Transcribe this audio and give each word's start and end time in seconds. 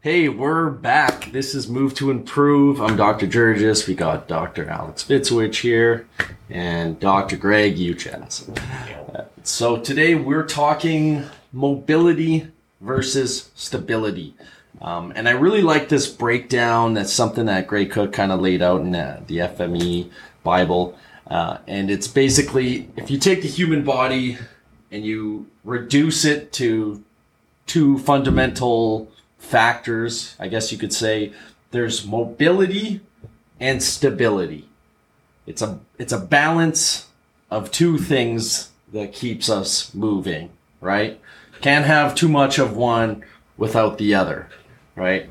Hey, 0.00 0.28
we're 0.28 0.70
back. 0.70 1.32
This 1.32 1.56
is 1.56 1.68
Move 1.68 1.92
to 1.94 2.12
Improve. 2.12 2.80
I'm 2.80 2.96
Dr. 2.96 3.26
Jurgis. 3.26 3.88
We 3.88 3.96
got 3.96 4.28
Dr. 4.28 4.70
Alex 4.70 5.02
Fitzwich 5.02 5.58
here 5.58 6.06
and 6.48 7.00
Dr. 7.00 7.36
Greg 7.36 7.76
Uchens. 7.76 8.46
So 9.42 9.76
today 9.76 10.14
we're 10.14 10.46
talking 10.46 11.24
mobility 11.52 12.46
versus 12.80 13.50
stability. 13.56 14.36
Um, 14.80 15.12
and 15.16 15.28
I 15.28 15.32
really 15.32 15.62
like 15.62 15.88
this 15.88 16.06
breakdown. 16.06 16.94
That's 16.94 17.12
something 17.12 17.46
that 17.46 17.66
Gray 17.66 17.86
Cook 17.86 18.12
kind 18.12 18.30
of 18.30 18.40
laid 18.40 18.62
out 18.62 18.82
in 18.82 18.94
uh, 18.94 19.20
the 19.26 19.38
FME 19.38 20.12
Bible. 20.44 20.96
Uh, 21.26 21.58
and 21.66 21.90
it's 21.90 22.06
basically 22.06 22.88
if 22.96 23.10
you 23.10 23.18
take 23.18 23.42
the 23.42 23.48
human 23.48 23.82
body 23.82 24.38
and 24.92 25.04
you 25.04 25.48
reduce 25.64 26.24
it 26.24 26.52
to 26.52 27.02
two 27.66 27.98
fundamental 27.98 29.10
factors, 29.48 30.36
I 30.38 30.48
guess 30.48 30.70
you 30.70 30.78
could 30.78 30.92
say 30.92 31.32
there's 31.70 32.06
mobility 32.06 33.00
and 33.58 33.82
stability. 33.82 34.68
It's 35.46 35.62
a 35.62 35.80
it's 35.98 36.12
a 36.12 36.18
balance 36.18 37.06
of 37.50 37.70
two 37.70 37.98
things 37.98 38.70
that 38.92 39.12
keeps 39.12 39.48
us 39.48 39.94
moving, 39.94 40.50
right? 40.80 41.20
Can't 41.60 41.86
have 41.86 42.14
too 42.14 42.28
much 42.28 42.58
of 42.58 42.76
one 42.76 43.24
without 43.56 43.98
the 43.98 44.14
other, 44.14 44.48
right? 44.94 45.30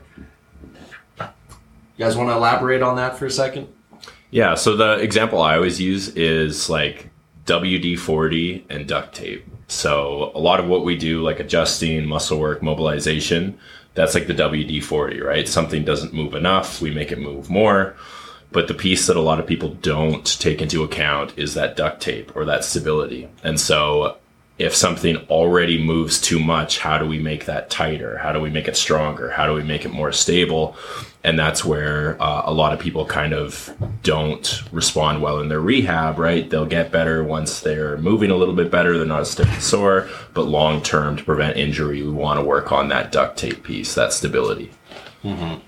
You 1.19 2.05
guys 2.05 2.17
want 2.17 2.29
to 2.29 2.33
elaborate 2.33 2.81
on 2.81 2.95
that 2.97 3.17
for 3.17 3.25
a 3.25 3.31
second? 3.31 3.67
Yeah, 4.29 4.55
so 4.55 4.75
the 4.75 4.95
example 4.95 5.41
I 5.41 5.55
always 5.55 5.79
use 5.79 6.09
is 6.09 6.69
like 6.69 7.09
WD 7.45 7.97
40 7.97 8.65
and 8.69 8.87
duct 8.87 9.15
tape. 9.15 9.45
So 9.67 10.31
a 10.35 10.39
lot 10.39 10.59
of 10.59 10.67
what 10.67 10.85
we 10.85 10.97
do, 10.97 11.21
like 11.21 11.39
adjusting, 11.39 12.05
muscle 12.05 12.39
work, 12.39 12.61
mobilization, 12.61 13.57
that's 13.97 14.13
like 14.13 14.27
the 14.27 14.33
WD 14.33 14.83
40, 14.83 15.21
right? 15.21 15.47
Something 15.47 15.83
doesn't 15.83 16.13
move 16.13 16.35
enough, 16.35 16.79
we 16.81 16.91
make 16.91 17.11
it 17.11 17.17
move 17.17 17.49
more. 17.49 17.95
But 18.51 18.67
the 18.67 18.75
piece 18.75 19.07
that 19.07 19.17
a 19.17 19.21
lot 19.21 19.39
of 19.39 19.47
people 19.47 19.69
don't 19.81 20.23
take 20.39 20.61
into 20.61 20.83
account 20.83 21.33
is 21.35 21.55
that 21.55 21.75
duct 21.75 21.99
tape 21.99 22.33
or 22.35 22.45
that 22.45 22.63
stability. 22.63 23.27
And 23.43 23.59
so 23.59 24.17
if 24.57 24.75
something 24.75 25.17
already 25.29 25.83
moves 25.83 26.19
too 26.19 26.39
much, 26.39 26.79
how 26.79 26.97
do 26.97 27.05
we 27.05 27.19
make 27.19 27.45
that 27.45 27.69
tighter? 27.69 28.17
How 28.17 28.31
do 28.31 28.41
we 28.41 28.49
make 28.49 28.67
it 28.67 28.75
stronger? 28.75 29.29
How 29.29 29.45
do 29.45 29.53
we 29.53 29.63
make 29.63 29.85
it 29.85 29.91
more 29.91 30.11
stable? 30.11 30.75
And 31.23 31.37
that's 31.37 31.63
where 31.63 32.21
uh, 32.21 32.43
a 32.45 32.53
lot 32.53 32.73
of 32.73 32.79
people 32.79 33.05
kind 33.05 33.33
of 33.33 33.71
don't 34.01 34.63
respond 34.71 35.21
well 35.21 35.39
in 35.39 35.49
their 35.49 35.59
rehab, 35.59 36.17
right? 36.17 36.49
They'll 36.49 36.65
get 36.65 36.91
better 36.91 37.23
once 37.23 37.59
they're 37.59 37.97
moving 37.97 38.31
a 38.31 38.35
little 38.35 38.55
bit 38.55 38.71
better, 38.71 38.97
they're 38.97 39.05
not 39.05 39.21
as 39.21 39.31
stiff 39.31 39.51
and 39.51 39.61
sore, 39.61 40.09
but 40.33 40.43
long 40.43 40.81
term 40.81 41.17
to 41.17 41.23
prevent 41.23 41.57
injury, 41.57 42.01
we 42.01 42.11
want 42.11 42.39
to 42.39 42.45
work 42.45 42.71
on 42.71 42.89
that 42.89 43.11
duct 43.11 43.37
tape 43.37 43.63
piece, 43.63 43.93
that 43.95 44.13
stability. 44.13 44.71
Mm-hmm. 45.23 45.59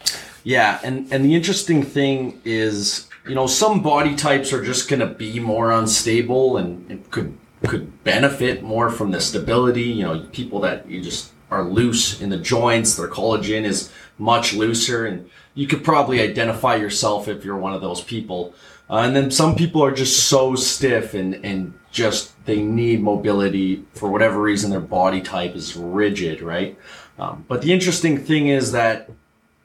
Yeah, 0.43 0.79
and 0.83 1.11
and 1.11 1.25
the 1.25 1.35
interesting 1.35 1.83
thing 1.83 2.41
is, 2.45 3.07
you 3.27 3.35
know, 3.35 3.45
some 3.45 3.83
body 3.83 4.15
types 4.15 4.53
are 4.53 4.63
just 4.63 4.89
going 4.89 5.01
to 5.01 5.07
be 5.07 5.39
more 5.39 5.71
unstable 5.71 6.57
and, 6.57 6.89
it 6.89 7.11
could 7.11 7.37
could 7.65 8.03
benefit 8.03 8.63
more 8.63 8.89
from 8.89 9.11
the 9.11 9.21
stability. 9.21 9.83
You 9.83 10.03
know, 10.03 10.19
people 10.31 10.59
that 10.61 10.89
you 10.89 11.01
just 11.01 11.31
are 11.51 11.63
loose 11.63 12.21
in 12.21 12.29
the 12.29 12.37
joints, 12.37 12.95
their 12.95 13.07
collagen 13.07 13.63
is 13.63 13.91
much 14.17 14.53
looser, 14.53 15.05
and 15.05 15.29
you 15.55 15.67
could 15.67 15.83
probably 15.83 16.21
identify 16.21 16.75
yourself 16.75 17.27
if 17.27 17.43
you're 17.43 17.57
one 17.57 17.73
of 17.73 17.81
those 17.81 18.01
people. 18.01 18.53
Uh, 18.89 18.97
and 18.97 19.15
then 19.15 19.29
some 19.29 19.55
people 19.55 19.83
are 19.83 19.91
just 19.91 20.27
so 20.27 20.55
stiff 20.55 21.13
and, 21.13 21.35
and 21.45 21.73
just 21.91 22.33
they 22.45 22.61
need 22.61 23.01
mobility 23.01 23.83
for 23.93 24.09
whatever 24.09 24.41
reason 24.41 24.71
their 24.71 24.79
body 24.79 25.21
type 25.21 25.55
is 25.55 25.75
rigid, 25.75 26.41
right? 26.41 26.77
Um, 27.19 27.45
but 27.47 27.61
the 27.61 27.71
interesting 27.71 28.17
thing 28.17 28.47
is 28.47 28.71
that 28.71 29.09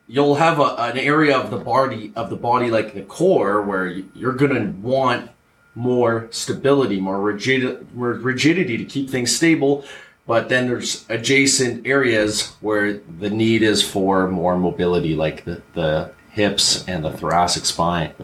you'll 0.07 0.35
have 0.35 0.61
a, 0.61 0.75
an 0.79 0.99
area 0.99 1.37
of 1.37 1.51
the 1.51 1.57
body 1.57 2.13
of 2.17 2.29
the 2.29 2.37
body 2.37 2.71
like 2.71 2.95
the 2.95 3.03
core 3.03 3.63
where 3.63 3.87
you're 3.87 4.35
gonna 4.35 4.75
want 4.83 5.31
more 5.75 6.29
stability, 6.31 7.01
more 7.01 7.21
rigid, 7.21 7.87
rigidity 7.95 8.77
to 8.77 8.85
keep 8.85 9.11
things 9.11 9.35
stable. 9.35 9.85
But 10.27 10.49
then 10.49 10.69
there's 10.69 11.05
adjacent 11.11 11.87
areas 11.87 12.55
where 12.61 12.95
the 12.95 13.29
need 13.29 13.63
is 13.63 13.83
for 13.83 14.29
more 14.29 14.57
mobility, 14.57 15.15
like 15.15 15.45
the, 15.45 15.61
the 15.75 16.13
hips 16.31 16.87
and 16.89 17.05
the 17.05 17.13
thoracic 17.13 17.67
spine. 17.67 18.15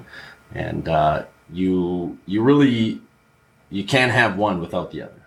And 0.54 0.88
uh, 0.88 1.24
you 1.52 2.18
you 2.26 2.42
really 2.42 3.00
you 3.70 3.84
can't 3.84 4.12
have 4.12 4.36
one 4.36 4.60
without 4.60 4.90
the 4.90 5.02
other. 5.02 5.19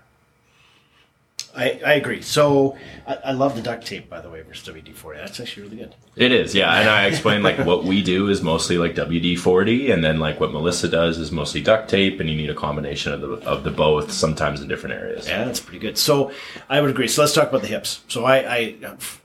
I, 1.56 1.80
I 1.86 1.94
agree. 1.94 2.22
So 2.22 2.78
I, 3.06 3.16
I 3.26 3.32
love 3.34 3.56
the 3.56 3.62
duct 3.62 3.86
tape, 3.86 4.10
by 4.10 4.22
the 4.22 4.30
way, 4.30 4.42
for 4.42 4.54
WD 4.54 4.96
forty. 4.96 5.20
That's 5.20 5.40
actually 5.40 5.64
really 5.64 5.78
good. 5.78 5.96
It 6.16 6.32
is, 6.32 6.56
yeah. 6.56 6.80
And 6.80 6.90
I 6.90 7.06
explained 7.06 7.44
like 7.44 7.60
what 7.60 7.84
we 7.84 8.02
do 8.02 8.30
is 8.30 8.42
mostly 8.42 8.78
like 8.78 8.96
WD 8.96 9.38
forty, 9.38 9.92
and 9.92 10.04
then 10.04 10.20
like 10.20 10.40
what 10.40 10.52
Melissa 10.52 10.88
does 10.88 11.20
is 11.20 11.32
mostly 11.32 11.62
duct 11.62 11.90
tape, 11.90 12.20
and 12.20 12.30
you 12.30 12.36
need 12.36 12.50
a 12.50 12.56
combination 12.56 13.14
of 13.14 13.22
the 13.22 13.30
of 13.48 13.64
the 13.64 13.72
both, 13.72 14.12
sometimes 14.12 14.62
in 14.62 14.68
different 14.68 14.96
areas. 14.96 15.28
Yeah, 15.28 15.44
that's 15.44 15.60
pretty 15.60 15.80
good. 15.80 15.98
So 15.98 16.32
I 16.70 16.82
would 16.82 16.90
agree. 16.90 17.08
So 17.08 17.22
let's 17.22 17.34
talk 17.34 17.50
about 17.50 17.62
the 17.62 17.68
hips. 17.68 18.02
So 18.08 18.26
I, 18.26 18.56
I 18.56 18.76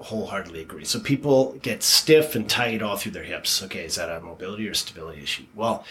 wholeheartedly 0.00 0.61
agree. 0.61 0.84
So 0.84 1.00
people 1.00 1.55
get 1.62 1.83
stiff 1.83 2.34
and 2.34 2.49
tight 2.49 2.83
all 2.83 2.97
through 2.97 3.12
their 3.12 3.25
hips. 3.25 3.62
Okay, 3.62 3.84
is 3.84 3.94
that 3.94 4.11
a 4.11 4.21
mobility 4.21 4.69
or 4.69 4.75
stability 4.75 5.22
issue? 5.22 5.44
Well, 5.55 5.84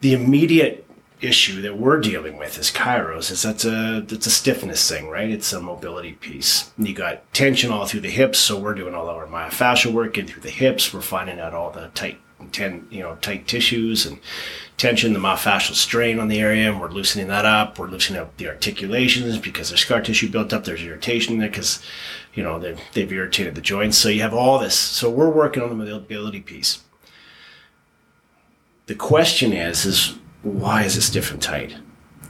the 0.00 0.12
immediate 0.12 0.87
issue 1.20 1.60
that 1.62 1.78
we're 1.78 2.00
dealing 2.00 2.36
with 2.36 2.58
is 2.58 2.70
kairos. 2.70 3.30
Is 3.30 3.42
that's 3.42 3.64
a 3.64 4.04
that's 4.06 4.26
a 4.26 4.30
stiffness 4.30 4.88
thing 4.88 5.08
right? 5.08 5.30
It's 5.30 5.52
a 5.52 5.60
mobility 5.60 6.12
piece. 6.12 6.70
You 6.78 6.94
got 6.94 7.32
tension 7.32 7.70
all 7.70 7.86
through 7.86 8.00
the 8.00 8.10
hips 8.10 8.38
so 8.38 8.58
we're 8.58 8.74
doing 8.74 8.94
all 8.94 9.08
our 9.08 9.26
myofascial 9.26 9.92
work 9.92 10.18
in 10.18 10.26
through 10.26 10.42
the 10.42 10.50
hips. 10.50 10.92
We're 10.92 11.00
finding 11.00 11.40
out 11.40 11.54
all 11.54 11.70
the 11.70 11.90
tight 11.94 12.20
ten 12.52 12.86
you 12.90 13.00
know 13.00 13.16
tight 13.16 13.48
tissues 13.48 14.06
and 14.06 14.20
tension 14.76 15.12
the 15.12 15.18
myofascial 15.18 15.74
strain 15.74 16.20
on 16.20 16.28
the 16.28 16.38
area 16.38 16.70
and 16.70 16.80
we're 16.80 16.90
loosening 16.90 17.28
that 17.28 17.44
up. 17.44 17.78
We're 17.78 17.88
loosening 17.88 18.20
up 18.20 18.36
the 18.36 18.48
articulations 18.48 19.38
because 19.38 19.70
there's 19.70 19.80
scar 19.80 20.00
tissue 20.00 20.30
built 20.30 20.52
up 20.52 20.64
there's 20.64 20.82
irritation 20.82 21.38
there 21.38 21.48
because 21.48 21.82
you 22.34 22.42
know 22.42 22.58
they've, 22.58 22.80
they've 22.92 23.12
irritated 23.12 23.54
the 23.54 23.60
joints. 23.60 23.98
So 23.98 24.08
you 24.08 24.22
have 24.22 24.34
all 24.34 24.58
this. 24.58 24.76
So 24.76 25.10
we're 25.10 25.30
working 25.30 25.62
on 25.62 25.70
the 25.70 25.84
mobility 25.84 26.40
piece. 26.40 26.82
The 28.86 28.94
question 28.94 29.52
is 29.52 29.84
is 29.84 30.14
why 30.48 30.84
is 30.84 31.02
stiff 31.04 31.30
and 31.30 31.40
tight? 31.40 31.76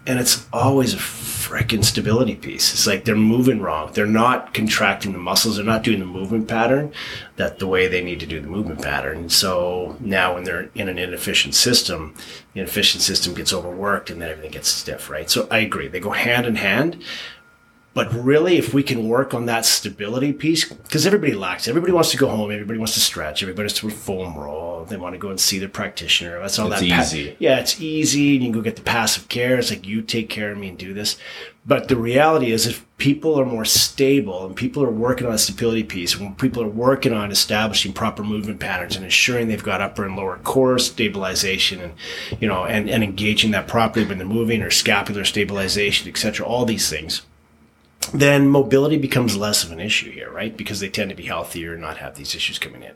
And 0.07 0.19
it's 0.19 0.47
always 0.53 0.95
a 0.95 0.99
freaking 0.99 1.85
stability 1.85 2.35
piece. 2.35 2.73
It's 2.73 2.87
like 2.87 3.05
they're 3.05 3.15
moving 3.15 3.61
wrong. 3.61 3.91
They're 3.93 4.07
not 4.07 4.53
contracting 4.53 5.13
the 5.13 5.19
muscles. 5.19 5.57
They're 5.57 5.65
not 5.65 5.83
doing 5.83 5.99
the 5.99 6.07
movement 6.07 6.49
pattern 6.49 6.93
that 7.37 7.59
the 7.59 7.67
way 7.67 7.89
they 7.89 8.03
need 8.03 8.21
to 8.21 8.27
do 8.27 8.41
the 8.41 8.49
movement 8.49 8.83
pattern. 8.83 9.29
So 9.29 9.97
now 10.01 10.35
when 10.35 10.45
they're 10.45 10.71
in 10.75 10.89
an 10.89 10.99
inefficient 10.99 11.55
system, 11.55 12.15
the 12.55 12.61
inefficient 12.61 13.03
system 13.03 13.35
gets 13.35 13.53
overworked 13.53 14.11
and 14.11 14.21
then 14.21 14.31
everything 14.31 14.53
gets 14.53 14.69
stiff, 14.69 15.09
right? 15.09 15.31
So 15.31 15.47
I 15.51 15.59
agree. 15.59 15.89
They 15.89 16.01
go 16.01 16.11
hand 16.11 16.47
in 16.47 16.57
hand. 16.57 17.03
But 17.99 18.15
really, 18.15 18.59
if 18.59 18.73
we 18.73 18.85
can 18.85 19.09
work 19.09 19.35
on 19.35 19.47
that 19.47 19.67
stability 19.67 20.33
piece, 20.33 20.65
because 20.65 21.05
everybody 21.05 21.33
lacks, 21.33 21.67
everybody 21.67 21.93
wants 21.93 22.13
to 22.13 22.17
go 22.17 22.29
home, 22.29 22.53
everybody 22.53 22.79
wants 22.79 22.95
to 22.95 23.01
stretch, 23.01 23.43
everybody 23.43 23.65
wants 23.65 23.81
to 23.81 23.91
foam 23.91 24.39
roll, 24.39 24.85
they 24.85 24.97
want 24.97 25.17
to 25.17 25.19
go 25.19 25.31
and 25.31 25.41
see 25.41 25.59
their 25.59 25.69
practitioner. 25.69 26.39
That's 26.39 26.61
all 26.61 26.71
it's 26.71 26.81
that. 26.81 26.87
easy. 26.87 27.31
Pa- 27.31 27.37
yeah, 27.41 27.59
it's 27.59 27.81
easy. 27.81 28.37
And 28.37 28.45
you 28.45 28.53
can 28.53 28.61
go 28.61 28.63
get 28.63 28.77
the 28.77 28.83
passive 28.83 29.29
care. 29.29 29.59
It's 29.59 29.71
like 29.71 29.85
you 29.85 30.01
take 30.01 30.29
care 30.29 30.53
of 30.53 30.59
me 30.59 30.69
and 30.69 30.79
do 30.79 30.95
this. 30.95 31.17
But 31.67 31.89
the 31.89 31.97
reality 31.97 32.53
is, 32.53 32.69
if 32.69 32.87
people 32.99 33.35
are 33.35 33.45
more 33.45 33.65
stable 33.65 34.47
and 34.47 34.55
people 34.55 34.85
are 34.85 34.93
working 34.93 35.27
on 35.27 35.33
a 35.33 35.39
stability 35.39 35.83
piece, 35.83 36.21
when 36.21 36.37
people 36.37 36.63
are 36.63 36.69
working 36.69 37.13
on 37.13 37.33
establishing 37.33 37.93
proper 37.93 38.23
movement 38.23 38.61
patterns 38.61 38.95
and 38.95 39.05
ensuring 39.05 39.49
they've 39.49 39.61
got 39.61 39.81
upper 39.81 40.05
and 40.05 40.15
lower 40.15 40.39
core 40.45 40.79
stabilization 40.79 41.81
and, 41.81 41.95
you 42.41 42.47
know, 42.47 42.65
and, 42.65 42.89
and 42.89 43.03
engaging 43.03 43.51
that 43.51 43.67
properly 43.67 44.07
when 44.07 44.19
they're 44.19 44.27
moving 44.27 44.63
or 44.63 44.71
scapular 44.71 45.25
stabilization, 45.25 46.09
etc., 46.09 46.47
all 46.47 46.65
these 46.65 46.89
things 46.89 47.23
then 48.13 48.49
mobility 48.49 48.97
becomes 48.97 49.37
less 49.37 49.65
of 49.65 49.73
an 49.73 49.81
issue 49.81 50.11
here, 50.11 50.31
right? 50.31 50.57
Because 50.57 50.81
they 50.81 50.89
tend 50.89 51.11
to 51.11 51.17
be 51.17 51.25
healthier 51.25 51.73
and 51.73 51.83
not 51.83 51.99
have 51.99 52.15
these 52.15 52.35
issues 52.35 52.59
coming 52.59 52.83
in. 52.83 52.93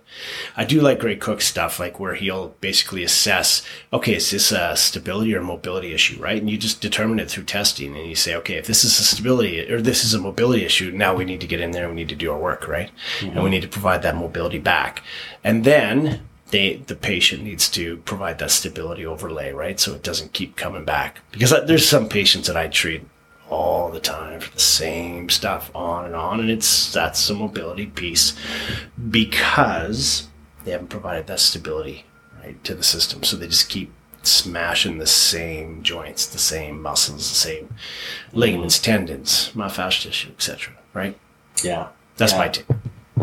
I 0.56 0.64
do 0.64 0.80
like 0.80 1.00
Gray 1.00 1.16
Cook 1.16 1.40
stuff, 1.40 1.78
like 1.80 1.98
where 2.00 2.14
he'll 2.14 2.48
basically 2.60 3.02
assess, 3.02 3.62
okay, 3.92 4.14
is 4.14 4.30
this 4.30 4.52
a 4.52 4.76
stability 4.76 5.34
or 5.34 5.42
mobility 5.42 5.92
issue, 5.92 6.20
right? 6.20 6.40
And 6.40 6.50
you 6.50 6.56
just 6.56 6.80
determine 6.80 7.20
it 7.20 7.30
through 7.30 7.44
testing 7.44 7.96
and 7.96 8.08
you 8.08 8.14
say, 8.14 8.34
okay, 8.36 8.54
if 8.54 8.66
this 8.66 8.84
is 8.84 8.98
a 8.98 9.04
stability 9.04 9.70
or 9.70 9.80
this 9.80 10.04
is 10.04 10.14
a 10.14 10.20
mobility 10.20 10.64
issue, 10.64 10.90
now 10.92 11.14
we 11.14 11.24
need 11.24 11.40
to 11.40 11.46
get 11.46 11.60
in 11.60 11.72
there 11.72 11.86
and 11.86 11.94
we 11.94 12.02
need 12.02 12.08
to 12.08 12.16
do 12.16 12.32
our 12.32 12.38
work, 12.38 12.66
right? 12.68 12.90
Mm-hmm. 13.20 13.34
And 13.34 13.44
we 13.44 13.50
need 13.50 13.62
to 13.62 13.68
provide 13.68 14.02
that 14.02 14.16
mobility 14.16 14.58
back. 14.58 15.02
And 15.44 15.64
then 15.64 16.26
they, 16.52 16.76
the 16.76 16.94
patient 16.94 17.42
needs 17.42 17.68
to 17.70 17.96
provide 17.98 18.38
that 18.38 18.50
stability 18.50 19.04
overlay, 19.04 19.52
right? 19.52 19.80
So 19.80 19.94
it 19.94 20.02
doesn't 20.02 20.32
keep 20.32 20.56
coming 20.56 20.84
back. 20.84 21.20
Because 21.32 21.52
there's 21.66 21.88
some 21.88 22.08
patients 22.08 22.46
that 22.46 22.56
I 22.56 22.68
treat 22.68 23.02
all 23.52 23.90
the 23.90 24.00
time 24.00 24.40
for 24.40 24.50
the 24.52 24.60
same 24.60 25.28
stuff 25.28 25.70
on 25.74 26.06
and 26.06 26.16
on. 26.16 26.40
And 26.40 26.50
it's 26.50 26.92
that's 26.92 27.28
the 27.28 27.34
mobility 27.34 27.86
piece 27.86 28.34
because 29.10 30.28
they 30.64 30.72
haven't 30.72 30.88
provided 30.88 31.26
that 31.26 31.40
stability 31.40 32.06
right 32.42 32.62
to 32.64 32.74
the 32.74 32.82
system. 32.82 33.22
So 33.22 33.36
they 33.36 33.46
just 33.46 33.68
keep 33.68 33.92
smashing 34.22 34.98
the 34.98 35.06
same 35.06 35.82
joints, 35.82 36.26
the 36.26 36.38
same 36.38 36.80
muscles, 36.80 37.28
the 37.28 37.34
same 37.34 37.74
ligaments, 38.32 38.78
tendons, 38.78 39.50
myofascial 39.54 40.02
tissue, 40.04 40.30
etc. 40.30 40.74
Right? 40.94 41.18
Yeah, 41.62 41.88
that's 42.16 42.32
yeah. 42.32 42.38
my 42.38 42.48
tip. 42.48 42.66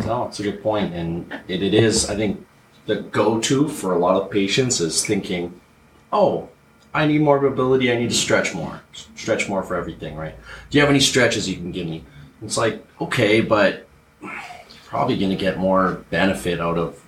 No, 0.05 0.25
it's 0.25 0.39
a 0.39 0.43
good 0.43 0.61
point, 0.61 0.93
and 0.93 1.31
it, 1.47 1.61
it 1.61 1.73
is. 1.73 2.09
I 2.09 2.15
think 2.15 2.45
the 2.85 2.97
go-to 2.97 3.67
for 3.67 3.93
a 3.93 3.99
lot 3.99 4.21
of 4.21 4.31
patients 4.31 4.79
is 4.79 5.05
thinking, 5.05 5.59
"Oh, 6.13 6.49
I 6.93 7.05
need 7.05 7.21
more 7.21 7.39
mobility. 7.39 7.91
I 7.91 7.97
need 7.97 8.09
to 8.09 8.15
stretch 8.15 8.53
more. 8.55 8.81
Stretch 9.15 9.47
more 9.47 9.63
for 9.63 9.75
everything, 9.75 10.15
right? 10.15 10.35
Do 10.69 10.77
you 10.77 10.81
have 10.81 10.89
any 10.89 10.99
stretches 10.99 11.49
you 11.49 11.55
can 11.55 11.71
give 11.71 11.87
me?" 11.87 12.03
It's 12.41 12.57
like, 12.57 12.85
okay, 13.01 13.41
but 13.41 13.87
probably 14.87 15.17
going 15.17 15.29
to 15.29 15.37
get 15.37 15.57
more 15.57 16.03
benefit 16.09 16.59
out 16.59 16.77
of 16.77 16.99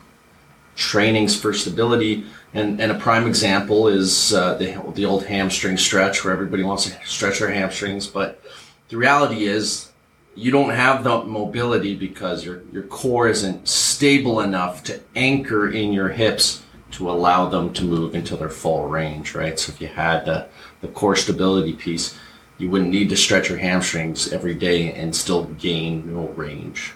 trainings 0.75 1.39
for 1.39 1.53
stability. 1.53 2.25
And, 2.53 2.81
and 2.81 2.91
a 2.91 2.95
prime 2.99 3.27
example 3.27 3.87
is 3.87 4.33
uh, 4.33 4.55
the, 4.55 4.81
the 4.93 5.05
old 5.05 5.25
hamstring 5.25 5.77
stretch 5.77 6.23
where 6.23 6.33
everybody 6.33 6.63
wants 6.63 6.85
to 6.85 7.05
stretch 7.05 7.39
their 7.39 7.51
hamstrings. 7.51 8.07
But 8.07 8.41
the 8.89 8.97
reality 8.97 9.45
is 9.45 9.91
you 10.35 10.51
don't 10.51 10.71
have 10.71 11.03
the 11.03 11.23
mobility 11.23 11.95
because 11.95 12.45
your, 12.45 12.61
your 12.71 12.83
core 12.83 13.27
isn't 13.29 13.67
stable 13.67 14.41
enough 14.41 14.83
to 14.85 14.99
anchor 15.15 15.69
in 15.69 15.93
your 15.93 16.09
hips 16.09 16.61
to 16.91 17.09
allow 17.09 17.47
them 17.47 17.73
to 17.73 17.83
move 17.83 18.15
into 18.15 18.35
their 18.35 18.49
full 18.49 18.87
range, 18.87 19.33
right? 19.35 19.57
So 19.57 19.71
if 19.71 19.81
you 19.81 19.87
had 19.87 20.25
the, 20.25 20.47
the 20.81 20.87
core 20.87 21.15
stability 21.15 21.73
piece, 21.73 22.17
you 22.57 22.69
wouldn't 22.69 22.91
need 22.91 23.09
to 23.09 23.17
stretch 23.17 23.49
your 23.49 23.57
hamstrings 23.57 24.31
every 24.31 24.53
day 24.53 24.93
and 24.93 25.15
still 25.15 25.45
gain 25.45 26.13
no 26.13 26.27
range. 26.29 26.93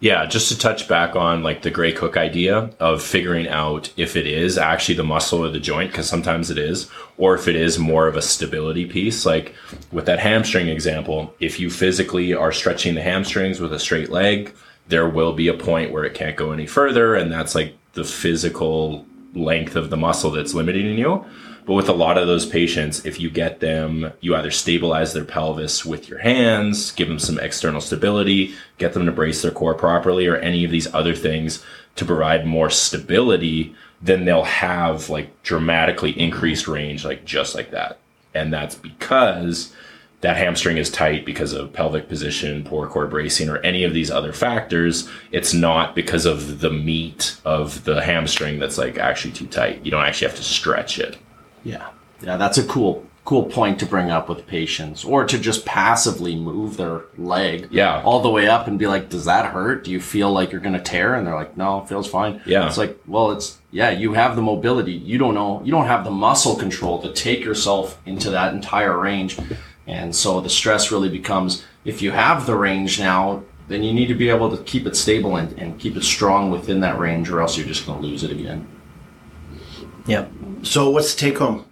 Yeah, 0.00 0.24
just 0.26 0.48
to 0.48 0.58
touch 0.58 0.88
back 0.88 1.16
on 1.16 1.42
like 1.42 1.62
the 1.62 1.70
Gray 1.70 1.92
Cook 1.92 2.16
idea 2.16 2.70
of 2.80 3.02
figuring 3.02 3.46
out 3.46 3.92
if 3.96 4.16
it 4.16 4.26
is 4.26 4.56
actually 4.56 4.94
the 4.94 5.04
muscle 5.04 5.44
or 5.44 5.50
the 5.50 5.60
joint, 5.60 5.90
because 5.90 6.08
sometimes 6.08 6.50
it 6.50 6.58
is, 6.58 6.90
or 7.18 7.34
if 7.34 7.46
it 7.46 7.56
is 7.56 7.78
more 7.78 8.08
of 8.08 8.16
a 8.16 8.22
stability 8.22 8.86
piece. 8.86 9.26
Like 9.26 9.54
with 9.92 10.06
that 10.06 10.18
hamstring 10.18 10.68
example, 10.68 11.34
if 11.40 11.60
you 11.60 11.70
physically 11.70 12.32
are 12.32 12.52
stretching 12.52 12.94
the 12.94 13.02
hamstrings 13.02 13.60
with 13.60 13.72
a 13.72 13.78
straight 13.78 14.10
leg, 14.10 14.54
there 14.88 15.08
will 15.08 15.32
be 15.32 15.48
a 15.48 15.54
point 15.54 15.92
where 15.92 16.04
it 16.04 16.14
can't 16.14 16.36
go 16.36 16.52
any 16.52 16.66
further, 16.66 17.14
and 17.14 17.30
that's 17.30 17.54
like 17.54 17.76
the 17.92 18.04
physical 18.04 19.04
length 19.36 19.76
of 19.76 19.90
the 19.90 19.96
muscle 19.96 20.30
that's 20.30 20.54
limiting 20.54 20.98
you. 20.98 21.24
But 21.66 21.74
with 21.74 21.88
a 21.88 21.94
lot 21.94 22.16
of 22.16 22.28
those 22.28 22.46
patients, 22.46 23.04
if 23.04 23.18
you 23.18 23.28
get 23.28 23.58
them, 23.58 24.12
you 24.20 24.36
either 24.36 24.52
stabilize 24.52 25.12
their 25.12 25.24
pelvis 25.24 25.84
with 25.84 26.08
your 26.08 26.20
hands, 26.20 26.92
give 26.92 27.08
them 27.08 27.18
some 27.18 27.40
external 27.40 27.80
stability, 27.80 28.54
get 28.78 28.92
them 28.92 29.04
to 29.06 29.12
brace 29.12 29.42
their 29.42 29.50
core 29.50 29.74
properly, 29.74 30.28
or 30.28 30.36
any 30.36 30.64
of 30.64 30.70
these 30.70 30.92
other 30.94 31.14
things 31.14 31.64
to 31.96 32.04
provide 32.04 32.46
more 32.46 32.70
stability, 32.70 33.74
then 34.00 34.24
they'll 34.24 34.44
have 34.44 35.10
like 35.10 35.42
dramatically 35.42 36.12
increased 36.12 36.68
range, 36.68 37.04
like 37.04 37.24
just 37.24 37.54
like 37.54 37.72
that. 37.72 37.98
And 38.32 38.52
that's 38.52 38.76
because 38.76 39.72
that 40.22 40.36
hamstring 40.36 40.78
is 40.78 40.90
tight 40.90 41.24
because 41.26 41.52
of 41.52 41.72
pelvic 41.72 42.08
position, 42.08 42.64
poor 42.64 42.88
core 42.88 43.06
bracing, 43.06 43.48
or 43.48 43.58
any 43.58 43.84
of 43.84 43.92
these 43.92 44.10
other 44.10 44.32
factors. 44.32 45.08
It's 45.30 45.52
not 45.52 45.94
because 45.94 46.24
of 46.26 46.60
the 46.60 46.70
meat 46.70 47.38
of 47.44 47.84
the 47.84 48.02
hamstring 48.02 48.58
that's 48.58 48.78
like 48.78 48.98
actually 48.98 49.32
too 49.32 49.46
tight. 49.46 49.84
You 49.84 49.90
don't 49.90 50.04
actually 50.04 50.28
have 50.28 50.36
to 50.36 50.42
stretch 50.42 50.98
it. 50.98 51.18
Yeah. 51.64 51.88
Yeah, 52.22 52.36
that's 52.38 52.56
a 52.58 52.64
cool 52.66 53.04
cool 53.26 53.42
point 53.42 53.80
to 53.80 53.84
bring 53.84 54.08
up 54.08 54.28
with 54.28 54.46
patients 54.46 55.04
or 55.04 55.24
to 55.26 55.36
just 55.36 55.66
passively 55.66 56.36
move 56.36 56.76
their 56.76 57.02
leg 57.18 57.66
Yeah. 57.72 58.00
all 58.04 58.20
the 58.20 58.30
way 58.30 58.46
up 58.46 58.68
and 58.68 58.78
be 58.78 58.86
like 58.86 59.08
does 59.08 59.24
that 59.24 59.46
hurt 59.52 59.82
do 59.82 59.90
you 59.90 60.00
feel 60.00 60.30
like 60.30 60.52
you're 60.52 60.60
going 60.60 60.76
to 60.76 60.80
tear 60.80 61.16
and 61.16 61.26
they're 61.26 61.34
like 61.34 61.56
no 61.56 61.80
it 61.80 61.88
feels 61.88 62.08
fine 62.08 62.40
Yeah. 62.46 62.68
it's 62.68 62.78
like 62.78 62.96
well 63.08 63.32
it's 63.32 63.58
yeah 63.72 63.90
you 63.90 64.12
have 64.12 64.36
the 64.36 64.42
mobility 64.42 64.92
you 64.92 65.18
don't 65.18 65.34
know 65.34 65.60
you 65.64 65.72
don't 65.72 65.86
have 65.86 66.04
the 66.04 66.10
muscle 66.12 66.54
control 66.54 67.02
to 67.02 67.12
take 67.12 67.40
yourself 67.40 68.00
into 68.06 68.30
that 68.30 68.54
entire 68.54 68.96
range 68.96 69.36
and 69.86 70.14
so 70.14 70.40
the 70.40 70.48
stress 70.50 70.90
really 70.90 71.08
becomes 71.08 71.64
if 71.84 72.02
you 72.02 72.10
have 72.10 72.46
the 72.46 72.54
range 72.56 72.98
now 72.98 73.42
then 73.68 73.82
you 73.82 73.92
need 73.92 74.06
to 74.06 74.14
be 74.14 74.28
able 74.28 74.54
to 74.56 74.62
keep 74.64 74.86
it 74.86 74.94
stable 74.96 75.36
and, 75.36 75.52
and 75.58 75.78
keep 75.80 75.96
it 75.96 76.04
strong 76.04 76.50
within 76.50 76.80
that 76.80 76.98
range 76.98 77.28
or 77.30 77.40
else 77.40 77.56
you're 77.56 77.66
just 77.66 77.84
going 77.86 78.00
to 78.00 78.06
lose 78.06 78.22
it 78.24 78.30
again 78.30 78.66
Yep. 80.06 80.30
So 80.62 80.90
what's 80.90 81.14
the 81.14 81.18
take 81.20 81.38
home? 81.38 81.64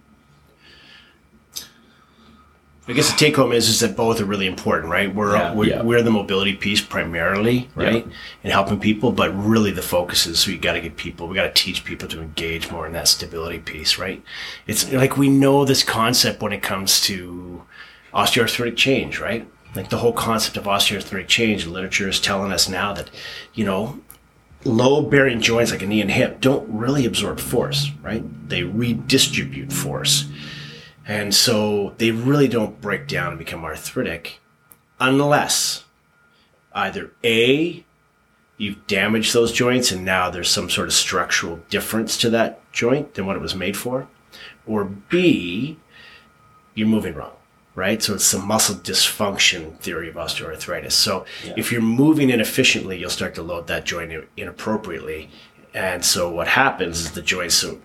I 2.87 2.93
guess 2.93 3.11
the 3.11 3.17
take 3.17 3.35
home 3.37 3.51
is 3.51 3.67
is 3.67 3.79
that 3.79 3.95
both 3.95 4.21
are 4.21 4.25
really 4.25 4.45
important, 4.45 4.91
right? 4.91 5.13
We're 5.13 5.35
Yeah. 5.35 5.53
we're, 5.53 5.65
Yeah. 5.65 5.81
we're 5.81 6.03
the 6.03 6.11
mobility 6.11 6.53
piece 6.53 6.81
primarily, 6.81 7.67
right, 7.73 8.05
Yeah. 8.05 8.13
and 8.43 8.53
helping 8.53 8.79
people, 8.79 9.11
but 9.11 9.31
really 9.35 9.71
the 9.71 9.81
focus 9.81 10.27
is 10.27 10.45
we 10.45 10.57
got 10.57 10.73
to 10.73 10.81
get 10.81 10.95
people, 10.95 11.27
we 11.27 11.33
got 11.35 11.43
to 11.55 11.63
teach 11.63 11.83
people 11.83 12.07
to 12.09 12.21
engage 12.21 12.69
more 12.69 12.85
in 12.85 12.93
that 12.93 13.07
stability 13.07 13.57
piece, 13.59 13.97
right? 13.97 14.21
It's 14.67 14.91
like 14.91 15.17
we 15.17 15.29
know 15.29 15.65
this 15.65 15.81
concept 15.83 16.43
when 16.43 16.51
it 16.53 16.61
comes 16.61 17.01
to 17.01 17.63
osteoarthritic 18.15 18.75
change, 18.77 19.19
right? 19.19 19.47
Like 19.75 19.89
the 19.89 19.97
whole 19.97 20.13
concept 20.13 20.57
of 20.57 20.63
osteoarthritic 20.63 21.27
change, 21.27 21.65
The 21.65 21.69
literature 21.69 22.07
is 22.07 22.19
telling 22.19 22.51
us 22.51 22.69
now 22.69 22.93
that, 22.93 23.09
you 23.53 23.65
know, 23.65 23.99
low 24.63 25.01
bearing 25.01 25.41
joints 25.41 25.71
like 25.71 25.81
a 25.81 25.85
knee 25.85 26.01
and 26.01 26.09
hip 26.09 26.41
don't 26.41 26.67
really 26.69 27.05
absorb 27.05 27.39
force, 27.39 27.91
right? 28.01 28.23
They 28.49 28.63
redistribute 28.63 29.71
force. 29.71 30.29
And 31.07 31.35
so 31.35 31.93
they 31.97 32.11
really 32.11 32.47
don't 32.47 32.81
break 32.81 33.07
down 33.07 33.29
and 33.29 33.37
become 33.37 33.63
arthritic 33.63 34.39
unless 34.99 35.83
either 36.73 37.11
A, 37.23 37.85
you've 38.57 38.87
damaged 38.87 39.33
those 39.33 39.51
joints 39.51 39.91
and 39.91 40.03
now 40.03 40.29
there's 40.29 40.49
some 40.49 40.69
sort 40.69 40.87
of 40.87 40.93
structural 40.93 41.57
difference 41.69 42.17
to 42.17 42.29
that 42.31 42.59
joint 42.71 43.13
than 43.13 43.25
what 43.25 43.35
it 43.35 43.41
was 43.41 43.55
made 43.55 43.77
for, 43.77 44.07
or 44.65 44.85
B, 44.85 45.77
you're 46.73 46.87
moving 46.87 47.13
wrong, 47.13 47.33
right? 47.75 48.01
So 48.01 48.15
it's 48.15 48.31
the 48.31 48.39
muscle 48.39 48.75
dysfunction 48.75 49.77
theory 49.79 50.09
of 50.09 50.15
osteoarthritis. 50.15 50.93
So 50.93 51.25
if 51.57 51.71
you're 51.71 51.81
moving 51.81 52.29
inefficiently, 52.29 52.97
you'll 52.97 53.09
start 53.09 53.35
to 53.35 53.43
load 53.43 53.67
that 53.67 53.85
joint 53.85 54.13
inappropriately. 54.37 55.29
And 55.73 56.03
so 56.03 56.31
what 56.31 56.47
happens 56.47 57.01
is 57.01 57.11
the 57.11 57.21
joint, 57.21 57.51
so 57.51 57.79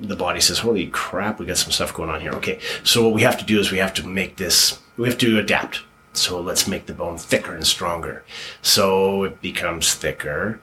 the 0.00 0.16
body 0.16 0.40
says, 0.40 0.58
holy 0.58 0.88
crap, 0.88 1.38
we 1.38 1.46
got 1.46 1.56
some 1.56 1.72
stuff 1.72 1.94
going 1.94 2.10
on 2.10 2.20
here. 2.20 2.32
Okay. 2.32 2.58
So 2.82 3.04
what 3.04 3.14
we 3.14 3.22
have 3.22 3.38
to 3.38 3.44
do 3.44 3.60
is 3.60 3.70
we 3.70 3.78
have 3.78 3.94
to 3.94 4.06
make 4.06 4.36
this, 4.36 4.80
we 4.96 5.08
have 5.08 5.18
to 5.18 5.38
adapt. 5.38 5.82
So 6.12 6.40
let's 6.40 6.66
make 6.66 6.86
the 6.86 6.94
bone 6.94 7.18
thicker 7.18 7.54
and 7.54 7.66
stronger. 7.66 8.24
So 8.62 9.22
it 9.24 9.40
becomes 9.40 9.94
thicker 9.94 10.60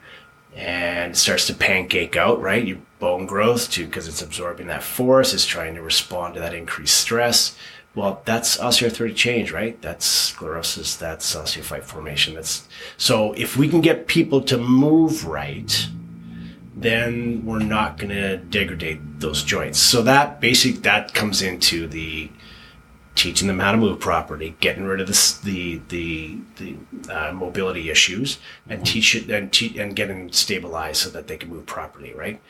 and 0.54 1.12
it 1.12 1.16
starts 1.16 1.46
to 1.46 1.54
pancake 1.54 2.16
out, 2.16 2.40
right? 2.40 2.66
Your 2.66 2.78
bone 2.98 3.26
growth 3.26 3.70
too, 3.70 3.86
because 3.86 4.08
it's 4.08 4.22
absorbing 4.22 4.66
that 4.66 4.82
force, 4.82 5.32
it's 5.32 5.46
trying 5.46 5.74
to 5.74 5.82
respond 5.82 6.34
to 6.34 6.40
that 6.40 6.54
increased 6.54 6.98
stress. 6.98 7.56
Well, 7.96 8.20
that's 8.26 8.58
osteoarthritic 8.58 9.16
change, 9.16 9.52
right? 9.52 9.80
That's 9.80 10.04
sclerosis, 10.04 10.96
that's 10.96 11.34
osteophyte 11.34 11.82
formation. 11.82 12.34
That's 12.34 12.68
so 12.98 13.32
if 13.32 13.56
we 13.56 13.70
can 13.70 13.80
get 13.80 14.06
people 14.06 14.42
to 14.42 14.58
move 14.58 15.24
right, 15.24 15.88
then 16.76 17.42
we're 17.46 17.58
not 17.60 17.96
going 17.96 18.10
to 18.10 18.36
degrade 18.36 19.20
those 19.20 19.42
joints. 19.42 19.78
So 19.78 20.02
that 20.02 20.42
basic 20.42 20.82
that 20.82 21.14
comes 21.14 21.40
into 21.40 21.88
the 21.88 22.28
teaching 23.16 23.48
them 23.48 23.58
how 23.58 23.72
to 23.72 23.78
move 23.78 23.98
properly, 23.98 24.54
getting 24.60 24.84
rid 24.84 25.00
of 25.00 25.06
this, 25.06 25.36
the 25.38 25.80
the 25.88 26.38
the 26.56 26.76
uh, 27.10 27.32
mobility 27.32 27.90
issues, 27.90 28.38
and 28.68 28.86
teach 28.86 29.14
it 29.14 29.28
and 29.30 29.52
te- 29.52 29.78
and 29.78 29.96
get 29.96 30.08
them 30.08 30.30
stabilized 30.30 31.02
so 31.02 31.10
that 31.10 31.26
they 31.26 31.36
can 31.36 31.48
move 31.48 31.66
properly, 31.66 32.12
right? 32.12 32.40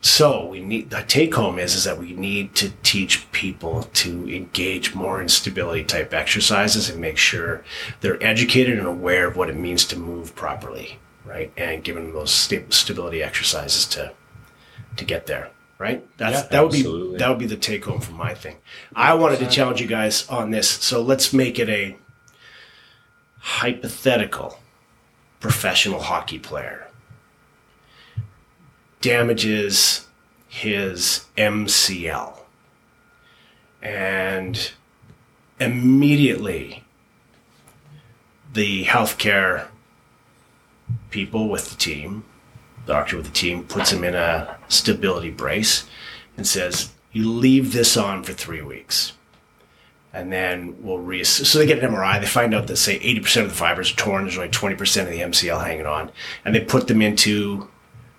So 0.00 0.46
we 0.46 0.60
need 0.60 0.90
the 0.90 1.02
take 1.02 1.34
home 1.34 1.58
is 1.58 1.74
is 1.74 1.84
that 1.84 1.98
we 1.98 2.12
need 2.12 2.54
to 2.56 2.70
teach 2.82 3.30
people 3.32 3.84
to 3.94 4.28
engage 4.28 4.94
more 4.94 5.22
in 5.22 5.28
stability 5.28 5.84
type 5.84 6.12
exercises 6.12 6.90
and 6.90 7.00
make 7.00 7.16
sure 7.16 7.64
they're 8.00 8.22
educated 8.22 8.78
and 8.78 8.86
aware 8.86 9.28
of 9.28 9.36
what 9.36 9.48
it 9.48 9.56
means 9.56 9.84
to 9.86 9.96
move 9.96 10.34
properly, 10.34 10.98
right? 11.24 11.52
And 11.56 11.84
giving 11.84 12.04
them 12.04 12.12
those 12.14 12.32
sta- 12.32 12.70
stability 12.70 13.22
exercises 13.22 13.86
to 13.86 14.12
to 14.96 15.04
get 15.04 15.26
there, 15.26 15.50
right? 15.78 16.04
That's 16.16 16.42
Yeah, 16.42 16.48
that 16.48 16.62
would 16.64 16.74
absolutely. 16.74 17.12
be 17.12 17.18
that 17.18 17.28
would 17.28 17.38
be 17.38 17.46
the 17.46 17.56
take 17.56 17.84
home 17.84 18.00
from 18.00 18.16
my 18.16 18.34
thing. 18.34 18.56
I 18.94 19.14
wanted 19.14 19.38
to 19.40 19.46
challenge 19.48 19.80
you 19.80 19.86
guys 19.86 20.28
on 20.28 20.50
this, 20.50 20.68
so 20.68 21.02
let's 21.02 21.32
make 21.32 21.58
it 21.58 21.68
a 21.68 21.96
hypothetical 23.38 24.58
professional 25.40 26.00
hockey 26.00 26.38
player 26.38 26.88
damages 29.00 30.06
his 30.48 31.26
MCL 31.36 32.40
and 33.82 34.72
immediately 35.60 36.82
the 38.52 38.84
healthcare 38.86 39.68
people 41.10 41.48
with 41.48 41.70
the 41.70 41.76
team 41.76 42.24
doctor 42.86 43.16
with 43.16 43.26
the 43.26 43.32
team 43.32 43.64
puts 43.64 43.92
him 43.92 44.04
in 44.04 44.14
a 44.14 44.56
stability 44.68 45.30
brace 45.30 45.86
and 46.36 46.46
says, 46.46 46.90
"You 47.12 47.30
leave 47.30 47.72
this 47.72 47.96
on 47.96 48.22
for 48.22 48.32
three 48.32 48.62
weeks, 48.62 49.12
and 50.12 50.32
then 50.32 50.76
we'll 50.80 50.98
re." 50.98 51.24
So 51.24 51.58
they 51.58 51.66
get 51.66 51.82
an 51.82 51.90
MRI. 51.90 52.20
They 52.20 52.26
find 52.26 52.54
out 52.54 52.66
that 52.66 52.76
say 52.76 52.96
eighty 52.96 53.20
percent 53.20 53.46
of 53.46 53.52
the 53.52 53.58
fibers 53.58 53.92
are 53.92 53.96
torn. 53.96 54.24
There's 54.24 54.36
only 54.36 54.50
twenty 54.50 54.76
percent 54.76 55.08
of 55.08 55.14
the 55.14 55.20
MCL 55.20 55.64
hanging 55.64 55.86
on, 55.86 56.10
and 56.44 56.54
they 56.54 56.60
put 56.60 56.88
them 56.88 57.02
into 57.02 57.68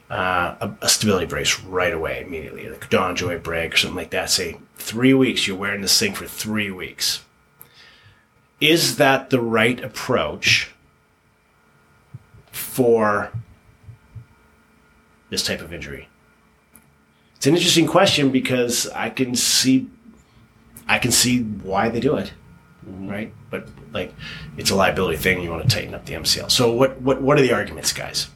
uh, 0.10 0.56
a, 0.62 0.72
a 0.82 0.90
stability 0.90 1.26
brace 1.26 1.60
right 1.62 1.94
away, 1.94 2.24
immediately, 2.26 2.70
like 2.70 2.86
a 2.86 2.88
DonJoy 2.88 3.42
break 3.44 3.74
or 3.74 3.78
something 3.78 3.98
like 3.98 4.12
that. 4.12 4.30
Say 4.30 4.58
three 4.76 5.14
weeks. 5.14 5.48
You're 5.48 5.58
wearing 5.58 5.82
this 5.82 6.00
thing 6.00 6.14
for 6.14 6.26
three 6.26 6.72
weeks. 6.72 7.24
Is 8.60 8.98
that 8.98 9.30
the 9.30 9.40
right 9.40 9.80
approach? 9.84 10.72
for 12.78 13.32
this 15.30 15.44
type 15.44 15.62
of 15.62 15.74
injury? 15.74 16.10
It's 17.36 17.46
an 17.46 17.56
interesting 17.56 17.88
question 17.88 18.32
because 18.32 18.88
I 18.90 19.10
can 19.10 19.36
see 19.36 19.88
I 20.88 21.00
can 21.00 21.12
see 21.12 21.42
why 21.42 21.90
they 21.90 22.00
do 22.00 22.16
it. 22.16 22.34
Mm-hmm. 22.88 23.10
Right? 23.10 23.34
But 23.50 23.68
like 23.94 24.14
it's 24.58 24.72
a 24.72 24.76
liability 24.76 25.18
thing, 25.18 25.42
you 25.42 25.50
want 25.50 25.70
to 25.70 25.76
tighten 25.76 25.94
up 25.94 26.06
the 26.06 26.14
MCL. 26.14 26.52
So 26.52 26.72
what 26.72 27.02
what 27.02 27.22
what 27.22 27.38
are 27.38 27.42
the 27.42 27.54
arguments, 27.54 27.94
guys? 27.94 28.30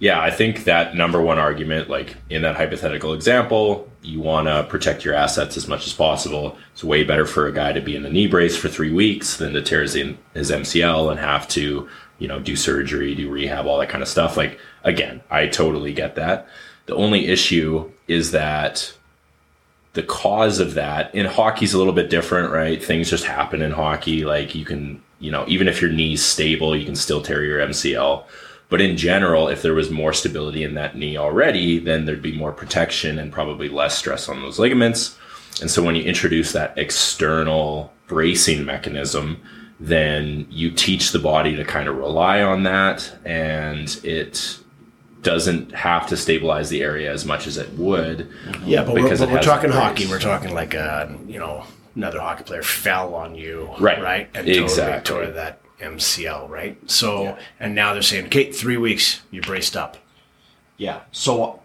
Yeah, 0.00 0.18
I 0.18 0.30
think 0.30 0.64
that 0.64 0.96
number 0.96 1.20
one 1.20 1.38
argument, 1.38 1.90
like 1.90 2.16
in 2.30 2.40
that 2.42 2.56
hypothetical 2.56 3.12
example, 3.12 3.86
you 4.00 4.18
want 4.18 4.48
to 4.48 4.64
protect 4.64 5.04
your 5.04 5.14
assets 5.14 5.58
as 5.58 5.68
much 5.68 5.86
as 5.86 5.92
possible. 5.92 6.56
It's 6.72 6.82
way 6.82 7.04
better 7.04 7.26
for 7.26 7.46
a 7.46 7.52
guy 7.52 7.72
to 7.72 7.82
be 7.82 7.94
in 7.94 8.02
the 8.02 8.08
knee 8.08 8.26
brace 8.26 8.56
for 8.56 8.70
three 8.70 8.90
weeks 8.90 9.36
than 9.36 9.52
to 9.52 9.60
tear 9.60 9.82
his, 9.82 9.92
his 9.92 10.50
MCL 10.50 11.10
and 11.10 11.20
have 11.20 11.46
to, 11.48 11.86
you 12.18 12.28
know, 12.28 12.40
do 12.40 12.56
surgery, 12.56 13.14
do 13.14 13.30
rehab, 13.30 13.66
all 13.66 13.78
that 13.78 13.90
kind 13.90 14.02
of 14.02 14.08
stuff. 14.08 14.38
Like, 14.38 14.58
again, 14.84 15.20
I 15.30 15.46
totally 15.46 15.92
get 15.92 16.14
that. 16.16 16.48
The 16.86 16.94
only 16.94 17.28
issue 17.28 17.90
is 18.08 18.32
that 18.32 18.92
the 19.92 20.02
cause 20.02 20.60
of 20.60 20.74
that 20.74 21.14
in 21.14 21.26
hockey's 21.26 21.74
a 21.74 21.78
little 21.78 21.92
bit 21.92 22.10
different, 22.10 22.52
right? 22.52 22.82
Things 22.82 23.10
just 23.10 23.24
happen 23.24 23.62
in 23.62 23.72
hockey. 23.72 24.24
Like 24.24 24.54
you 24.54 24.64
can, 24.64 25.02
you 25.18 25.30
know, 25.30 25.44
even 25.48 25.68
if 25.68 25.80
your 25.80 25.90
knee's 25.90 26.24
stable, 26.24 26.76
you 26.76 26.84
can 26.84 26.96
still 26.96 27.22
tear 27.22 27.44
your 27.44 27.60
MCL. 27.60 28.24
But 28.68 28.80
in 28.80 28.96
general, 28.96 29.48
if 29.48 29.62
there 29.62 29.74
was 29.74 29.90
more 29.90 30.12
stability 30.12 30.62
in 30.62 30.74
that 30.74 30.96
knee 30.96 31.16
already, 31.16 31.80
then 31.80 32.04
there'd 32.04 32.22
be 32.22 32.36
more 32.36 32.52
protection 32.52 33.18
and 33.18 33.32
probably 33.32 33.68
less 33.68 33.98
stress 33.98 34.28
on 34.28 34.42
those 34.42 34.60
ligaments. 34.60 35.18
And 35.60 35.68
so 35.68 35.82
when 35.82 35.96
you 35.96 36.04
introduce 36.04 36.52
that 36.52 36.78
external 36.78 37.92
bracing 38.06 38.64
mechanism, 38.64 39.42
then 39.80 40.46
you 40.50 40.70
teach 40.70 41.10
the 41.10 41.18
body 41.18 41.56
to 41.56 41.64
kind 41.64 41.88
of 41.88 41.96
rely 41.96 42.42
on 42.42 42.62
that 42.62 43.12
and 43.24 43.98
it 44.04 44.58
doesn't 45.22 45.72
have 45.72 46.06
to 46.08 46.16
stabilize 46.16 46.68
the 46.70 46.82
area 46.82 47.12
as 47.12 47.24
much 47.24 47.46
as 47.46 47.56
it 47.56 47.70
would. 47.74 48.28
Yeah, 48.64 48.84
but 48.84 48.94
we're, 48.94 49.02
because 49.02 49.20
but 49.20 49.30
we're 49.30 49.42
talking 49.42 49.70
hockey. 49.70 50.06
We're 50.06 50.18
talking 50.20 50.54
like 50.54 50.74
a 50.74 51.14
you 51.26 51.38
know 51.38 51.64
another 51.94 52.20
hockey 52.20 52.44
player 52.44 52.62
fell 52.62 53.14
on 53.14 53.34
you, 53.34 53.68
Right. 53.78 54.00
Right, 54.00 54.30
and 54.34 54.48
Exactly. 54.48 55.02
totally 55.04 55.26
tore 55.26 55.34
that 55.34 55.60
MCL, 55.80 56.48
right? 56.48 56.78
So 56.90 57.22
Yeah. 57.24 57.36
and 57.58 57.74
now 57.74 57.92
they're 57.92 58.02
saying, 58.02 58.26
okay, 58.26 58.52
three 58.52 58.76
weeks, 58.76 59.20
you're 59.30 59.42
braced 59.42 59.76
up. 59.76 59.96
Yeah. 60.76 61.00
So 61.12 61.60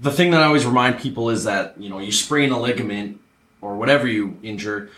the 0.00 0.10
thing 0.10 0.30
that 0.32 0.42
I 0.42 0.46
always 0.46 0.66
remind 0.66 0.98
people 1.00 1.30
is 1.30 1.44
that, 1.44 1.74
you 1.78 1.88
know, 1.88 1.98
you 1.98 2.12
sprain 2.12 2.50
a 2.52 2.60
ligament 2.60 3.18
or 3.60 3.76
whatever 3.76 4.06
you 4.06 4.36
injure, 4.42 4.90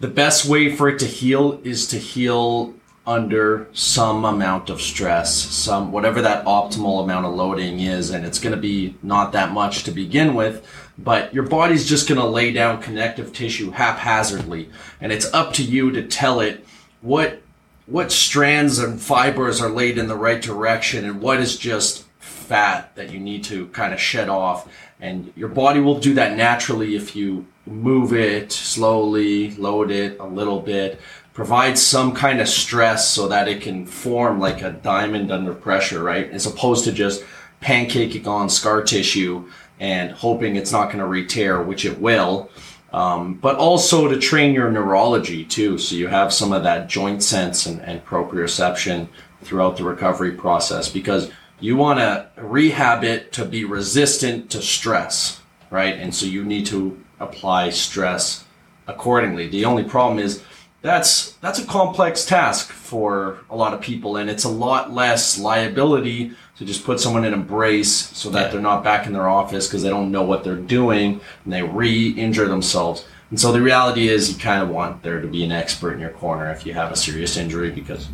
the 0.00 0.08
best 0.08 0.46
way 0.46 0.74
for 0.74 0.88
it 0.88 0.98
to 1.00 1.06
heal 1.06 1.60
is 1.64 1.86
to 1.88 1.98
heal 1.98 2.74
under 3.06 3.68
some 3.74 4.24
amount 4.24 4.70
of 4.70 4.80
stress, 4.80 5.34
some 5.34 5.92
whatever 5.92 6.22
that 6.22 6.44
optimal 6.46 7.02
amount 7.02 7.26
of 7.26 7.34
loading 7.34 7.80
is 7.80 8.10
and 8.10 8.24
it's 8.24 8.38
going 8.38 8.54
to 8.54 8.60
be 8.60 8.94
not 9.02 9.32
that 9.32 9.52
much 9.52 9.84
to 9.84 9.90
begin 9.90 10.34
with, 10.34 10.66
but 10.96 11.32
your 11.34 11.42
body's 11.42 11.86
just 11.86 12.08
going 12.08 12.20
to 12.20 12.26
lay 12.26 12.52
down 12.52 12.80
connective 12.80 13.32
tissue 13.32 13.70
haphazardly 13.70 14.70
and 15.00 15.12
it's 15.12 15.32
up 15.34 15.52
to 15.52 15.62
you 15.62 15.90
to 15.90 16.06
tell 16.06 16.40
it 16.40 16.64
what 17.02 17.40
what 17.86 18.10
strands 18.10 18.78
and 18.78 19.00
fibers 19.00 19.60
are 19.60 19.68
laid 19.68 19.98
in 19.98 20.08
the 20.08 20.16
right 20.16 20.40
direction 20.40 21.04
and 21.04 21.20
what 21.20 21.38
is 21.38 21.58
just 21.58 22.04
fat 22.18 22.94
that 22.96 23.10
you 23.10 23.20
need 23.20 23.44
to 23.44 23.66
kind 23.68 23.92
of 23.92 24.00
shed 24.00 24.30
off 24.30 24.66
and 25.00 25.30
your 25.36 25.48
body 25.48 25.80
will 25.80 25.98
do 25.98 26.14
that 26.14 26.36
naturally 26.36 26.96
if 26.96 27.14
you 27.14 27.44
move 27.66 28.14
it 28.14 28.52
slowly 28.52 29.54
load 29.56 29.90
it 29.90 30.18
a 30.20 30.26
little 30.26 30.60
bit 30.60 31.00
provide 31.34 31.76
some 31.76 32.14
kind 32.14 32.40
of 32.40 32.48
stress 32.48 33.10
so 33.10 33.28
that 33.28 33.48
it 33.48 33.60
can 33.60 33.84
form 33.84 34.40
like 34.40 34.62
a 34.62 34.70
diamond 34.70 35.30
under 35.30 35.52
pressure 35.52 36.02
right 36.02 36.30
as 36.30 36.46
opposed 36.46 36.84
to 36.84 36.92
just 36.92 37.22
pancaking 37.60 38.26
on 38.26 38.48
scar 38.48 38.82
tissue 38.82 39.46
and 39.78 40.12
hoping 40.12 40.56
it's 40.56 40.72
not 40.72 40.86
going 40.86 40.98
to 40.98 41.06
re-tear 41.06 41.62
which 41.62 41.84
it 41.84 42.00
will 42.00 42.50
um, 42.94 43.34
but 43.34 43.56
also 43.56 44.06
to 44.06 44.20
train 44.20 44.54
your 44.54 44.70
neurology 44.70 45.44
too, 45.44 45.78
so 45.78 45.96
you 45.96 46.06
have 46.06 46.32
some 46.32 46.52
of 46.52 46.62
that 46.62 46.88
joint 46.88 47.24
sense 47.24 47.66
and, 47.66 47.80
and 47.80 48.06
proprioception 48.06 49.08
throughout 49.42 49.76
the 49.76 49.82
recovery 49.82 50.30
process 50.30 50.88
because 50.88 51.28
you 51.58 51.76
want 51.76 51.98
to 51.98 52.28
rehab 52.36 53.02
it 53.02 53.32
to 53.32 53.44
be 53.44 53.64
resistant 53.64 54.48
to 54.50 54.62
stress, 54.62 55.40
right? 55.70 55.94
And 55.98 56.14
so 56.14 56.26
you 56.26 56.44
need 56.44 56.66
to 56.66 56.96
apply 57.18 57.70
stress 57.70 58.44
accordingly. 58.86 59.48
The 59.48 59.64
only 59.64 59.82
problem 59.82 60.20
is 60.20 60.44
that's 60.84 61.32
that's 61.40 61.58
a 61.58 61.64
complex 61.64 62.26
task 62.26 62.68
for 62.68 63.38
a 63.48 63.56
lot 63.56 63.72
of 63.72 63.80
people 63.80 64.18
and 64.18 64.28
it's 64.28 64.44
a 64.44 64.48
lot 64.48 64.92
less 64.92 65.38
liability 65.38 66.30
to 66.58 66.64
just 66.64 66.84
put 66.84 67.00
someone 67.00 67.24
in 67.24 67.32
a 67.32 67.38
brace 67.38 67.90
so 67.90 68.28
that 68.28 68.52
they're 68.52 68.60
not 68.60 68.84
back 68.84 69.06
in 69.06 69.14
their 69.14 69.26
office 69.26 69.66
because 69.66 69.82
they 69.82 69.88
don't 69.88 70.12
know 70.12 70.22
what 70.22 70.44
they're 70.44 70.54
doing 70.54 71.22
and 71.44 71.52
they 71.52 71.62
re-injure 71.62 72.46
themselves 72.46 73.06
and 73.30 73.40
so 73.40 73.50
the 73.50 73.62
reality 73.62 74.08
is 74.08 74.30
you 74.30 74.38
kind 74.38 74.62
of 74.62 74.68
want 74.68 75.02
there 75.02 75.22
to 75.22 75.26
be 75.26 75.42
an 75.42 75.50
expert 75.50 75.94
in 75.94 76.00
your 76.00 76.10
corner 76.10 76.50
if 76.50 76.66
you 76.66 76.74
have 76.74 76.92
a 76.92 76.96
serious 76.96 77.38
injury 77.38 77.70
because 77.70 78.08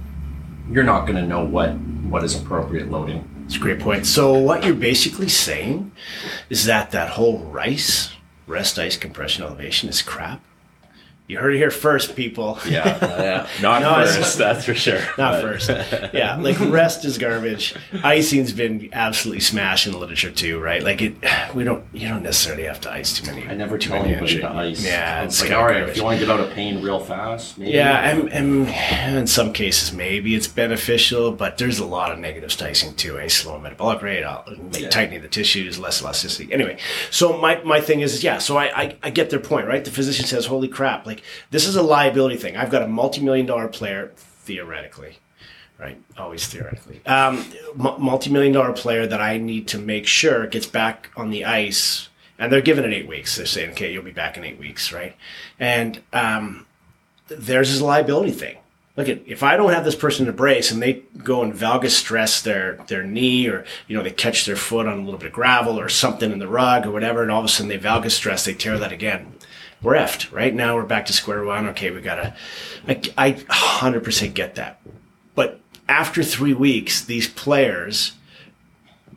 you're 0.70 0.84
not 0.84 1.06
going 1.06 1.16
to 1.16 1.26
know 1.26 1.44
what 1.44 1.70
what 2.08 2.22
is 2.22 2.40
appropriate 2.40 2.88
loading 2.88 3.28
It's 3.46 3.56
a 3.56 3.58
great 3.58 3.80
point. 3.80 4.06
So 4.06 4.32
what 4.38 4.64
you're 4.64 4.74
basically 4.74 5.28
saying 5.28 5.90
is 6.48 6.66
that 6.66 6.92
that 6.92 7.10
whole 7.10 7.38
rice 7.38 8.12
rest 8.46 8.78
ice 8.78 8.96
compression 8.96 9.44
elevation 9.44 9.88
is 9.88 10.02
crap. 10.02 10.40
You 11.30 11.38
heard 11.38 11.54
it 11.54 11.58
here 11.58 11.70
first, 11.70 12.16
people. 12.16 12.58
Yeah, 12.68 12.98
yeah. 13.00 13.46
Not 13.62 13.82
No, 13.82 14.00
it's- 14.00 14.16
first, 14.16 14.38
that's 14.38 14.64
for 14.64 14.74
sure. 14.74 14.98
Not 15.18 15.34
But- 15.34 15.42
first. 15.42 15.68
Yeah, 16.12 16.36
like 16.40 16.58
rest 16.60 17.04
is 17.04 17.18
garbage. 17.18 17.74
Icing's 18.02 18.52
been 18.52 18.88
absolutely 18.92 19.40
smashed 19.40 19.86
in 19.86 19.92
the 19.92 19.98
literature 19.98 20.32
too, 20.32 20.58
right? 20.58 20.82
Like 20.82 21.00
it, 21.02 21.14
we 21.54 21.62
don't, 21.62 21.84
you 21.92 22.08
don't 22.08 22.24
necessarily 22.24 22.64
have 22.64 22.80
to 22.80 22.90
ice 22.90 23.16
too 23.16 23.26
many. 23.30 23.46
i 23.46 23.54
never 23.54 23.78
too 23.78 23.90
tell 23.90 24.02
anybody 24.02 24.32
injuries. 24.34 24.40
to 24.42 24.50
ice 24.50 24.84
Yeah, 24.84 25.22
it's 25.22 25.40
it's 25.40 25.48
like 25.48 25.56
all 25.56 25.64
right 25.64 25.74
garbage. 25.74 25.90
if 25.90 25.96
you 25.98 26.02
want 26.04 26.18
to 26.18 26.26
get 26.26 26.32
out 26.34 26.40
of 26.40 26.50
pain 26.52 26.82
real 26.82 26.98
fast 26.98 27.58
maybe 27.58 27.72
Yeah, 27.72 28.10
and, 28.10 28.28
and 28.32 28.68
in 29.18 29.26
some 29.28 29.52
cases 29.52 29.92
maybe 29.92 30.34
it's 30.34 30.48
beneficial, 30.48 31.30
but 31.30 31.58
there's 31.58 31.78
a 31.78 31.86
lot 31.86 32.10
of 32.10 32.18
negatives 32.18 32.56
to 32.56 32.68
icing 32.68 32.94
too. 32.94 33.18
A 33.18 33.28
slow 33.30 33.58
metabolic 33.58 34.02
rate, 34.02 34.24
make, 34.72 34.82
Yeah. 34.82 34.88
tightening 34.88 35.22
the 35.22 35.28
tissues, 35.28 35.78
less 35.78 36.02
elasticity. 36.02 36.52
Anyway, 36.52 36.78
so 37.12 37.36
my, 37.38 37.62
my 37.62 37.80
thing 37.80 38.00
is, 38.00 38.24
yeah, 38.24 38.38
so 38.38 38.56
I, 38.56 38.64
I, 38.82 38.96
I 39.04 39.10
get 39.10 39.30
their 39.30 39.38
point, 39.40 39.66
right? 39.68 39.84
The 39.84 39.90
physician 39.92 40.26
says, 40.26 40.46
holy 40.46 40.68
crap, 40.68 41.06
like 41.06 41.19
this 41.50 41.66
is 41.66 41.76
a 41.76 41.82
liability 41.82 42.36
thing. 42.36 42.56
I've 42.56 42.70
got 42.70 42.82
a 42.82 42.88
multi-million 42.88 43.46
dollar 43.46 43.68
player, 43.68 44.12
theoretically, 44.16 45.18
right? 45.78 46.00
Always 46.18 46.46
theoretically. 46.46 47.00
Um, 47.06 47.44
mu- 47.74 47.98
multi-million 47.98 48.52
dollar 48.52 48.72
player 48.72 49.06
that 49.06 49.20
I 49.20 49.38
need 49.38 49.68
to 49.68 49.78
make 49.78 50.06
sure 50.06 50.46
gets 50.46 50.66
back 50.66 51.10
on 51.16 51.30
the 51.30 51.44
ice. 51.44 52.08
And 52.38 52.50
they're 52.50 52.62
giving 52.62 52.84
it 52.84 52.92
eight 52.92 53.06
weeks. 53.06 53.36
They're 53.36 53.44
saying, 53.44 53.72
okay, 53.72 53.92
you'll 53.92 54.02
be 54.02 54.12
back 54.12 54.38
in 54.38 54.44
eight 54.44 54.58
weeks, 54.58 54.92
right? 54.92 55.14
And, 55.58 56.00
um, 56.12 56.66
theirs 57.28 57.70
is 57.70 57.80
a 57.80 57.84
liability 57.84 58.32
thing. 58.32 58.56
Look 58.96 59.08
at 59.08 59.20
if 59.26 59.42
I 59.42 59.56
don't 59.56 59.72
have 59.72 59.84
this 59.84 59.94
person 59.94 60.28
a 60.28 60.32
brace 60.32 60.70
and 60.70 60.82
they 60.82 61.02
go 61.22 61.42
and 61.42 61.54
valgus 61.54 61.90
stress 61.92 62.42
their 62.42 62.74
their 62.88 63.04
knee 63.04 63.46
or 63.46 63.64
you 63.86 63.96
know 63.96 64.02
they 64.02 64.10
catch 64.10 64.44
their 64.44 64.56
foot 64.56 64.86
on 64.86 64.98
a 64.98 65.02
little 65.02 65.18
bit 65.18 65.28
of 65.28 65.32
gravel 65.32 65.78
or 65.78 65.88
something 65.88 66.32
in 66.32 66.38
the 66.38 66.48
rug 66.48 66.86
or 66.86 66.90
whatever 66.90 67.22
and 67.22 67.30
all 67.30 67.38
of 67.38 67.44
a 67.44 67.48
sudden 67.48 67.68
they 67.68 67.78
valgus 67.78 68.10
stress 68.10 68.44
they 68.44 68.52
tear 68.52 68.78
that 68.78 68.92
again. 68.92 69.32
We're 69.82 69.94
effed. 69.94 70.32
Right 70.32 70.54
now 70.54 70.76
we're 70.76 70.84
back 70.84 71.06
to 71.06 71.12
square 71.12 71.44
one. 71.44 71.68
Okay, 71.68 71.90
we 71.90 72.00
gotta. 72.00 72.34
I, 72.86 73.00
I 73.16 73.32
100% 73.32 74.34
get 74.34 74.56
that. 74.56 74.80
But 75.34 75.60
after 75.88 76.22
three 76.22 76.54
weeks, 76.54 77.04
these 77.04 77.28
players, 77.28 78.12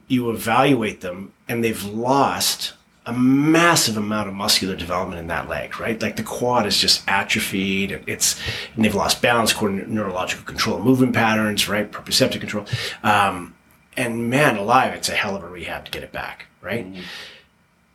you 0.07 0.29
evaluate 0.29 1.01
them 1.01 1.33
and 1.47 1.63
they've 1.63 1.83
lost 1.83 2.73
a 3.05 3.13
massive 3.13 3.97
amount 3.97 4.29
of 4.29 4.33
muscular 4.33 4.75
development 4.75 5.19
in 5.19 5.27
that 5.27 5.49
leg, 5.49 5.77
right? 5.79 6.01
Like 6.01 6.15
the 6.15 6.23
quad 6.23 6.65
is 6.65 6.77
just 6.77 7.03
atrophied. 7.07 8.01
It's 8.07 8.39
and 8.75 8.85
they've 8.85 8.95
lost 8.95 9.21
balance, 9.21 9.51
coordinate, 9.51 9.89
neurological 9.89 10.45
control, 10.45 10.79
movement 10.79 11.13
patterns, 11.13 11.67
right? 11.67 11.91
Proprioceptive 11.91 12.39
control. 12.39 12.65
Um, 13.03 13.55
and 13.97 14.29
man 14.29 14.57
alive, 14.57 14.93
it's 14.93 15.09
a 15.09 15.13
hell 15.13 15.35
of 15.35 15.43
a 15.43 15.47
rehab 15.47 15.85
to 15.85 15.91
get 15.91 16.03
it 16.03 16.11
back, 16.11 16.45
right? 16.61 16.87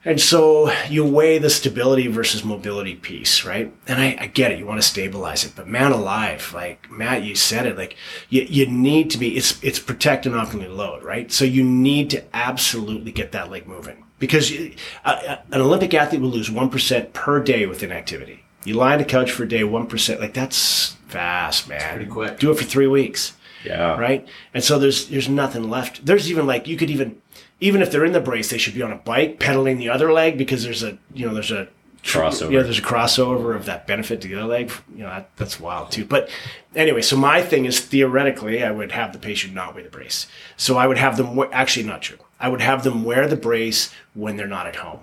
And 0.05 0.21
so 0.21 0.71
you 0.89 1.05
weigh 1.05 1.39
the 1.39 1.51
stability 1.51 2.07
versus 2.07 2.45
mobility 2.45 2.95
piece, 2.95 3.45
right? 3.45 3.75
And 3.89 4.01
I, 4.01 4.17
I 4.21 4.27
get 4.29 4.53
it. 4.53 4.59
You 4.59 4.65
want 4.67 4.81
to 4.81 4.87
stabilize 4.87 5.45
it, 5.45 5.53
but 5.57 5.67
man 5.67 5.91
alive, 5.93 6.53
like 6.55 6.91
Matt, 6.91 7.25
you 7.25 7.35
said 7.35 7.67
it, 7.67 7.77
like 7.77 7.97
you, 8.31 8.43
you 8.43 8.67
need 8.67 9.11
to 9.11 9.19
be, 9.19 9.37
it's, 9.37 9.63
it's 9.63 9.79
protect 9.81 10.25
and 10.25 10.35
optimally 10.37 10.75
load, 10.75 11.03
right? 11.03 11.31
So 11.33 11.45
you 11.45 11.65
need 11.65 12.11
to 12.11 12.23
absolutely 12.35 13.11
get 13.13 13.33
that 13.33 13.51
leg 13.51 13.67
moving 13.67 14.05
because 14.21 14.51
you, 14.51 14.75
uh, 15.05 15.21
uh, 15.29 15.37
an 15.51 15.61
Olympic 15.61 15.93
athlete 15.95 16.21
will 16.23 16.31
lose 16.31 16.49
1% 16.49 17.13
per 17.13 17.43
day 17.43 17.67
with 17.67 17.83
inactivity. 17.83 18.45
You 18.65 18.75
lie 18.75 18.93
on 18.93 18.99
the 18.99 19.05
couch 19.05 19.31
for 19.33 19.43
a 19.43 19.49
day, 19.49 19.61
1%, 19.63 20.21
like 20.21 20.33
that's 20.33 20.97
fast, 21.09 21.69
man. 21.69 21.97
pretty 21.97 22.11
quick. 22.11 22.39
Do 22.39 22.51
it 22.53 22.59
for 22.59 22.65
three 22.65 22.87
weeks 22.87 23.33
Yeah. 23.65 23.99
right? 23.99 24.27
And 24.55 24.63
so 24.63 24.79
there's 24.79 25.09
there's 25.09 25.29
nothing 25.29 25.69
left. 25.71 26.07
There's 26.07 26.31
even 26.31 26.47
like 26.47 26.67
you 26.69 26.77
could 26.77 26.91
even 26.91 27.21
even 27.61 27.83
if 27.83 27.91
they're 27.91 28.05
in 28.05 28.13
the 28.13 28.21
brace, 28.21 28.51
they 28.51 28.59
should 28.59 28.75
be 28.75 28.83
on 28.83 28.93
a 28.93 28.97
bike 28.97 29.41
pedaling 29.41 29.79
the 29.79 29.89
other 29.89 30.13
leg 30.13 30.39
because 30.39 30.63
there's 30.65 30.83
a 30.83 30.99
you 31.15 31.27
know 31.27 31.35
there's 31.35 31.51
a 31.51 31.69
Crossover. 32.03 32.53
Yeah, 32.53 32.63
there's 32.63 32.79
a 32.79 32.83
crossover 32.83 33.55
of 33.57 33.65
that 33.67 33.87
benefit 33.87 34.21
to 34.23 34.29
the 34.29 34.37
other 34.37 34.47
leg. 34.47 34.73
You 34.95 35.03
know, 35.03 35.09
that, 35.11 35.31
that's 35.37 35.59
wild 35.61 35.91
too. 35.91 36.05
But 36.05 36.31
anyway, 36.75 37.03
so 37.03 37.17
my 37.17 37.43
thing 37.43 37.65
is 37.65 37.81
theoretically, 37.81 38.63
I 38.63 38.71
would 38.71 38.93
have 38.93 39.13
the 39.13 39.19
patient 39.19 39.53
not 39.53 39.75
wear 39.75 39.83
the 39.83 39.91
brace. 39.91 40.27
So 40.57 40.77
I 40.77 40.87
would 40.87 40.97
have 40.99 41.17
them 41.17 41.35
we- 41.37 41.49
actually 41.49 41.87
not 41.87 42.03
true. 42.03 42.19
I 42.41 42.49
would 42.49 42.61
have 42.61 42.85
them 42.85 43.05
wear 43.05 43.27
the 43.27 43.37
brace 43.37 43.93
when 44.15 44.37
they're 44.37 44.47
not 44.47 44.67
at 44.67 44.77
home. 44.77 45.01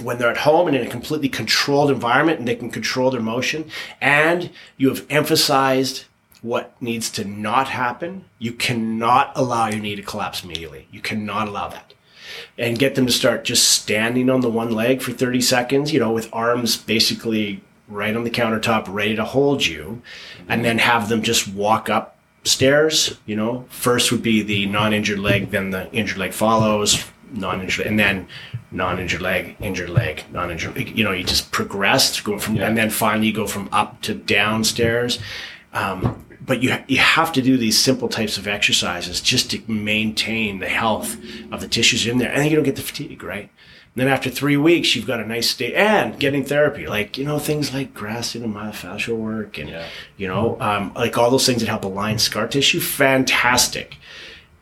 When 0.00 0.18
they're 0.18 0.30
at 0.30 0.38
home 0.38 0.66
and 0.66 0.76
in 0.76 0.86
a 0.86 0.90
completely 0.90 1.28
controlled 1.28 1.90
environment 1.90 2.38
and 2.38 2.48
they 2.48 2.56
can 2.56 2.70
control 2.70 3.10
their 3.10 3.20
motion, 3.20 3.70
and 4.00 4.50
you 4.78 4.88
have 4.88 5.04
emphasized 5.10 6.04
what 6.42 6.80
needs 6.82 7.08
to 7.10 7.24
not 7.24 7.68
happen, 7.68 8.24
you 8.38 8.52
cannot 8.52 9.32
allow 9.36 9.68
your 9.68 9.80
knee 9.80 9.96
to 9.96 10.02
collapse 10.02 10.42
immediately. 10.44 10.88
You 10.90 11.00
cannot 11.00 11.48
allow 11.48 11.68
that 11.68 11.94
and 12.58 12.78
get 12.78 12.94
them 12.94 13.06
to 13.06 13.12
start 13.12 13.44
just 13.44 13.68
standing 13.68 14.28
on 14.28 14.40
the 14.40 14.50
one 14.50 14.70
leg 14.72 15.02
for 15.02 15.12
30 15.12 15.40
seconds, 15.40 15.92
you 15.92 16.00
know, 16.00 16.12
with 16.12 16.28
arms 16.32 16.76
basically 16.76 17.62
right 17.88 18.16
on 18.16 18.24
the 18.24 18.30
countertop, 18.30 18.84
ready 18.88 19.16
to 19.16 19.24
hold 19.24 19.64
you, 19.64 20.02
and 20.48 20.64
then 20.64 20.78
have 20.78 21.08
them 21.08 21.22
just 21.22 21.48
walk 21.48 21.88
up 21.88 22.18
stairs, 22.44 23.18
You 23.24 23.36
know, 23.36 23.64
first 23.68 24.10
would 24.10 24.22
be 24.22 24.42
the 24.42 24.66
non 24.66 24.92
injured 24.92 25.20
leg, 25.20 25.50
then 25.50 25.70
the 25.70 25.90
injured 25.92 26.18
leg 26.18 26.32
follows, 26.32 27.04
non 27.32 27.60
injured, 27.60 27.86
and 27.86 27.98
then 27.98 28.26
non 28.70 28.98
injured 28.98 29.22
leg, 29.22 29.56
injured 29.60 29.90
leg, 29.90 30.24
non 30.32 30.50
injured. 30.50 30.76
You 30.76 31.04
know, 31.04 31.12
you 31.12 31.24
just 31.24 31.52
progress 31.52 32.20
going 32.20 32.40
from, 32.40 32.58
and 32.58 32.76
then 32.76 32.90
finally 32.90 33.28
you 33.28 33.32
go 33.32 33.46
from 33.46 33.68
up 33.72 34.00
to 34.02 34.14
downstairs. 34.14 35.18
Um, 35.72 36.24
but 36.44 36.62
you 36.62 36.76
you 36.88 36.98
have 36.98 37.32
to 37.32 37.42
do 37.42 37.56
these 37.56 37.78
simple 37.78 38.08
types 38.08 38.36
of 38.38 38.46
exercises 38.48 39.20
just 39.20 39.50
to 39.52 39.62
maintain 39.68 40.58
the 40.58 40.68
health 40.68 41.16
of 41.52 41.60
the 41.60 41.68
tissues 41.68 42.06
in 42.06 42.18
there, 42.18 42.30
and 42.30 42.38
then 42.40 42.50
you 42.50 42.56
don't 42.56 42.64
get 42.64 42.76
the 42.76 42.82
fatigue, 42.82 43.22
right? 43.22 43.48
And 43.94 44.00
then 44.00 44.08
after 44.08 44.30
three 44.30 44.56
weeks, 44.56 44.96
you've 44.96 45.06
got 45.06 45.20
a 45.20 45.26
nice 45.26 45.50
state 45.50 45.74
and 45.74 46.18
getting 46.18 46.44
therapy, 46.44 46.86
like 46.86 47.18
you 47.18 47.24
know 47.24 47.38
things 47.38 47.74
like 47.74 47.92
Graston 47.94 48.42
and 48.42 48.54
myofascial 48.54 49.16
work, 49.18 49.58
and 49.58 49.68
Yeah. 49.70 49.86
you 50.16 50.26
know 50.28 50.56
um, 50.60 50.92
like 50.94 51.16
all 51.18 51.30
those 51.30 51.46
things 51.46 51.60
that 51.60 51.68
help 51.68 51.84
align 51.84 52.18
scar 52.18 52.48
tissue. 52.48 52.80
Fantastic. 52.80 53.96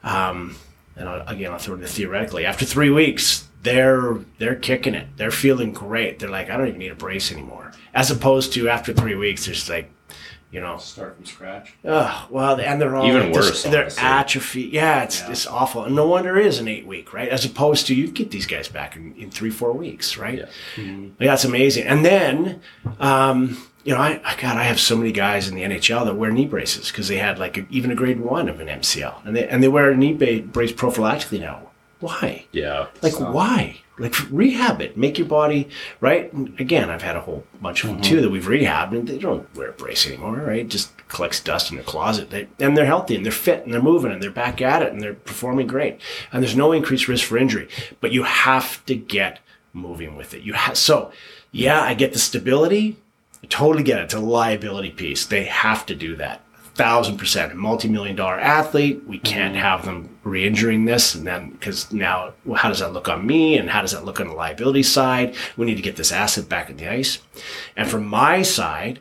Um, 0.02 0.56
and 0.96 1.08
I'll, 1.08 1.26
again, 1.28 1.52
I'll 1.52 1.58
throw 1.58 1.76
it 1.76 1.80
in 1.82 1.86
theoretically. 1.86 2.44
After 2.44 2.64
three 2.64 2.90
weeks, 2.90 3.48
they're 3.62 4.18
they're 4.38 4.56
kicking 4.56 4.94
it. 4.94 5.06
They're 5.16 5.30
feeling 5.30 5.72
great. 5.72 6.18
They're 6.18 6.28
like, 6.30 6.50
I 6.50 6.56
don't 6.56 6.68
even 6.68 6.78
need 6.78 6.92
a 6.92 6.94
brace 6.96 7.30
anymore. 7.32 7.72
As 7.94 8.10
opposed 8.10 8.52
to 8.54 8.68
after 8.68 8.92
three 8.92 9.14
weeks, 9.14 9.44
they're 9.46 9.54
just 9.54 9.68
like, 9.68 9.90
you 10.50 10.60
know, 10.60 10.76
Start 10.78 11.16
from 11.16 11.24
scratch. 11.26 11.74
Oh, 11.84 12.26
well, 12.30 12.60
and 12.60 12.80
they're 12.80 12.96
all 12.96 13.06
Even 13.06 13.24
like 13.24 13.34
this- 13.34 13.46
worse, 13.50 13.62
They're 13.62 13.82
honestly. 13.82 14.02
atrophy. 14.02 14.62
Yeah, 14.72 15.02
it's 15.04 15.20
it's 15.28 15.46
awful. 15.46 15.84
And 15.84 15.94
no 15.94 16.06
wonder 16.08 16.36
it 16.38 16.46
is 16.46 16.58
an 16.58 16.66
eight 16.68 16.86
week, 16.86 17.12
right? 17.12 17.28
As 17.28 17.44
opposed 17.44 17.86
to 17.86 17.94
you 17.94 18.08
get 18.08 18.30
these 18.30 18.46
guys 18.46 18.68
back 18.68 18.96
in, 18.96 19.14
in 19.16 19.30
three 19.30 19.50
four 19.50 19.72
weeks, 19.72 20.16
right? 20.16 20.38
Yeah. 20.76 20.84
Like, 21.18 21.28
that's 21.28 21.44
amazing. 21.44 21.86
And 21.86 22.04
then, 22.04 22.60
um, 22.98 23.64
you 23.84 23.94
know, 23.94 24.00
I, 24.00 24.20
I 24.24 24.34
God, 24.40 24.56
I 24.56 24.64
have 24.64 24.80
so 24.80 24.96
many 24.96 25.12
guys 25.12 25.48
in 25.48 25.54
the 25.54 25.62
NHL 25.62 26.04
that 26.04 26.14
wear 26.14 26.30
knee 26.30 26.46
braces 26.46 26.90
because 26.90 27.08
they 27.08 27.16
had 27.16 27.38
like 27.38 27.56
a, 27.56 27.66
even 27.70 27.90
a 27.90 27.94
grade 27.94 28.20
one 28.20 28.48
of 28.48 28.60
an 28.60 28.66
MCL, 28.68 29.24
and 29.24 29.36
they 29.36 29.48
and 29.48 29.62
they 29.62 29.68
wear 29.68 29.90
a 29.90 29.96
knee 29.96 30.12
ba- 30.14 30.42
brace 30.42 30.72
prophylactically 30.72 31.40
now. 31.40 31.70
Why? 32.00 32.46
Yeah. 32.52 32.86
Like 33.02 33.20
why? 33.20 33.80
Like 34.00 34.14
rehab 34.30 34.80
it. 34.80 34.96
Make 34.96 35.18
your 35.18 35.28
body 35.28 35.68
right. 36.00 36.32
And 36.32 36.58
again, 36.58 36.88
I've 36.88 37.02
had 37.02 37.16
a 37.16 37.20
whole 37.20 37.44
bunch 37.60 37.84
of 37.84 37.90
them 37.90 38.00
too 38.00 38.14
mm-hmm. 38.14 38.22
that 38.22 38.30
we've 38.30 38.46
rehabbed, 38.46 38.92
and 38.92 39.06
they 39.06 39.18
don't 39.18 39.54
wear 39.54 39.68
a 39.68 39.72
brace 39.72 40.06
anymore. 40.06 40.36
Right? 40.36 40.66
Just 40.66 40.90
collects 41.08 41.40
dust 41.40 41.70
in 41.70 41.76
their 41.76 41.84
closet. 41.84 42.30
They, 42.30 42.48
and 42.58 42.76
they're 42.76 42.86
healthy 42.86 43.14
and 43.14 43.24
they're 43.24 43.32
fit 43.32 43.64
and 43.64 43.74
they're 43.74 43.82
moving 43.82 44.10
and 44.10 44.22
they're 44.22 44.30
back 44.30 44.62
at 44.62 44.82
it 44.82 44.92
and 44.92 45.02
they're 45.02 45.14
performing 45.14 45.66
great. 45.66 46.00
And 46.32 46.42
there's 46.42 46.56
no 46.56 46.72
increased 46.72 47.08
risk 47.08 47.26
for 47.26 47.36
injury. 47.36 47.68
But 48.00 48.12
you 48.12 48.22
have 48.22 48.84
to 48.86 48.94
get 48.94 49.40
moving 49.72 50.16
with 50.16 50.34
it. 50.34 50.42
You 50.42 50.54
have 50.54 50.76
so 50.78 51.12
yeah, 51.52 51.80
I 51.80 51.94
get 51.94 52.12
the 52.12 52.18
stability. 52.18 52.96
I 53.42 53.46
totally 53.46 53.82
get 53.82 53.98
it. 53.98 54.04
It's 54.04 54.14
a 54.14 54.20
liability 54.20 54.90
piece. 54.90 55.26
They 55.26 55.44
have 55.44 55.86
to 55.86 55.94
do 55.94 56.16
that. 56.16 56.42
Thousand 56.74 57.18
percent. 57.18 57.52
A 57.52 57.56
multi-million 57.56 58.16
dollar 58.16 58.38
athlete. 58.38 59.02
We 59.06 59.18
can't 59.18 59.54
mm-hmm. 59.54 59.62
have 59.62 59.84
them 59.84 60.09
re-injuring 60.22 60.84
this, 60.84 61.14
and 61.14 61.26
then 61.26 61.50
because 61.50 61.92
now, 61.92 62.32
well, 62.44 62.58
how 62.60 62.68
does 62.68 62.80
that 62.80 62.92
look 62.92 63.08
on 63.08 63.26
me, 63.26 63.56
and 63.56 63.70
how 63.70 63.80
does 63.80 63.92
that 63.92 64.04
look 64.04 64.20
on 64.20 64.28
the 64.28 64.34
liability 64.34 64.82
side? 64.82 65.34
We 65.56 65.66
need 65.66 65.76
to 65.76 65.82
get 65.82 65.96
this 65.96 66.12
asset 66.12 66.48
back 66.48 66.68
in 66.70 66.76
the 66.76 66.88
ice. 66.88 67.18
And 67.76 67.88
from 67.88 68.06
my 68.06 68.42
side, 68.42 69.00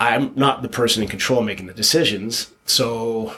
I'm 0.00 0.32
not 0.34 0.62
the 0.62 0.68
person 0.68 1.02
in 1.02 1.08
control 1.08 1.42
making 1.42 1.66
the 1.66 1.74
decisions, 1.74 2.50
so 2.66 3.34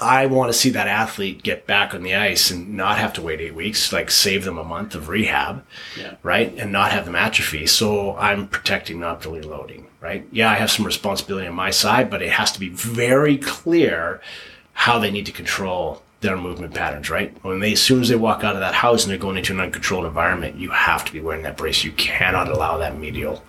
I 0.00 0.26
want 0.26 0.50
to 0.50 0.58
see 0.58 0.70
that 0.70 0.88
athlete 0.88 1.42
get 1.42 1.66
back 1.66 1.94
on 1.94 2.02
the 2.02 2.14
ice 2.14 2.50
and 2.50 2.74
not 2.74 2.98
have 2.98 3.12
to 3.14 3.22
wait 3.22 3.40
eight 3.40 3.54
weeks, 3.54 3.92
like 3.92 4.10
save 4.10 4.44
them 4.44 4.58
a 4.58 4.64
month 4.64 4.94
of 4.94 5.08
rehab, 5.08 5.64
Yeah. 5.96 6.14
right? 6.22 6.52
And 6.56 6.72
not 6.72 6.90
have 6.92 7.04
them 7.04 7.14
atrophy. 7.14 7.66
So 7.66 8.16
I'm 8.16 8.48
protecting, 8.48 8.98
not 8.98 9.22
fully 9.22 9.42
loading, 9.42 9.86
right? 10.00 10.26
Yeah, 10.32 10.50
I 10.50 10.54
have 10.54 10.70
some 10.70 10.86
responsibility 10.86 11.46
on 11.46 11.54
my 11.54 11.70
side, 11.70 12.10
but 12.10 12.22
it 12.22 12.32
has 12.32 12.50
to 12.52 12.60
be 12.60 12.70
very 12.70 13.36
clear 13.36 14.20
how 14.74 14.98
they 14.98 15.10
need 15.10 15.26
to 15.26 15.32
control 15.32 16.02
their 16.20 16.36
movement 16.36 16.74
patterns, 16.74 17.10
right? 17.10 17.34
When 17.42 17.60
they, 17.60 17.72
as 17.72 17.82
soon 17.82 18.00
as 18.00 18.08
they 18.08 18.16
walk 18.16 18.44
out 18.44 18.54
of 18.54 18.60
that 18.60 18.74
house 18.74 19.04
and 19.04 19.10
they're 19.10 19.18
going 19.18 19.36
into 19.36 19.52
an 19.52 19.60
uncontrolled 19.60 20.04
environment, 20.06 20.56
you 20.56 20.70
have 20.70 21.04
to 21.04 21.12
be 21.12 21.20
wearing 21.20 21.42
that 21.42 21.56
brace. 21.56 21.84
You 21.84 21.92
cannot 21.92 22.48
allow 22.48 22.78
that 22.78 22.96
medial, 22.98 23.42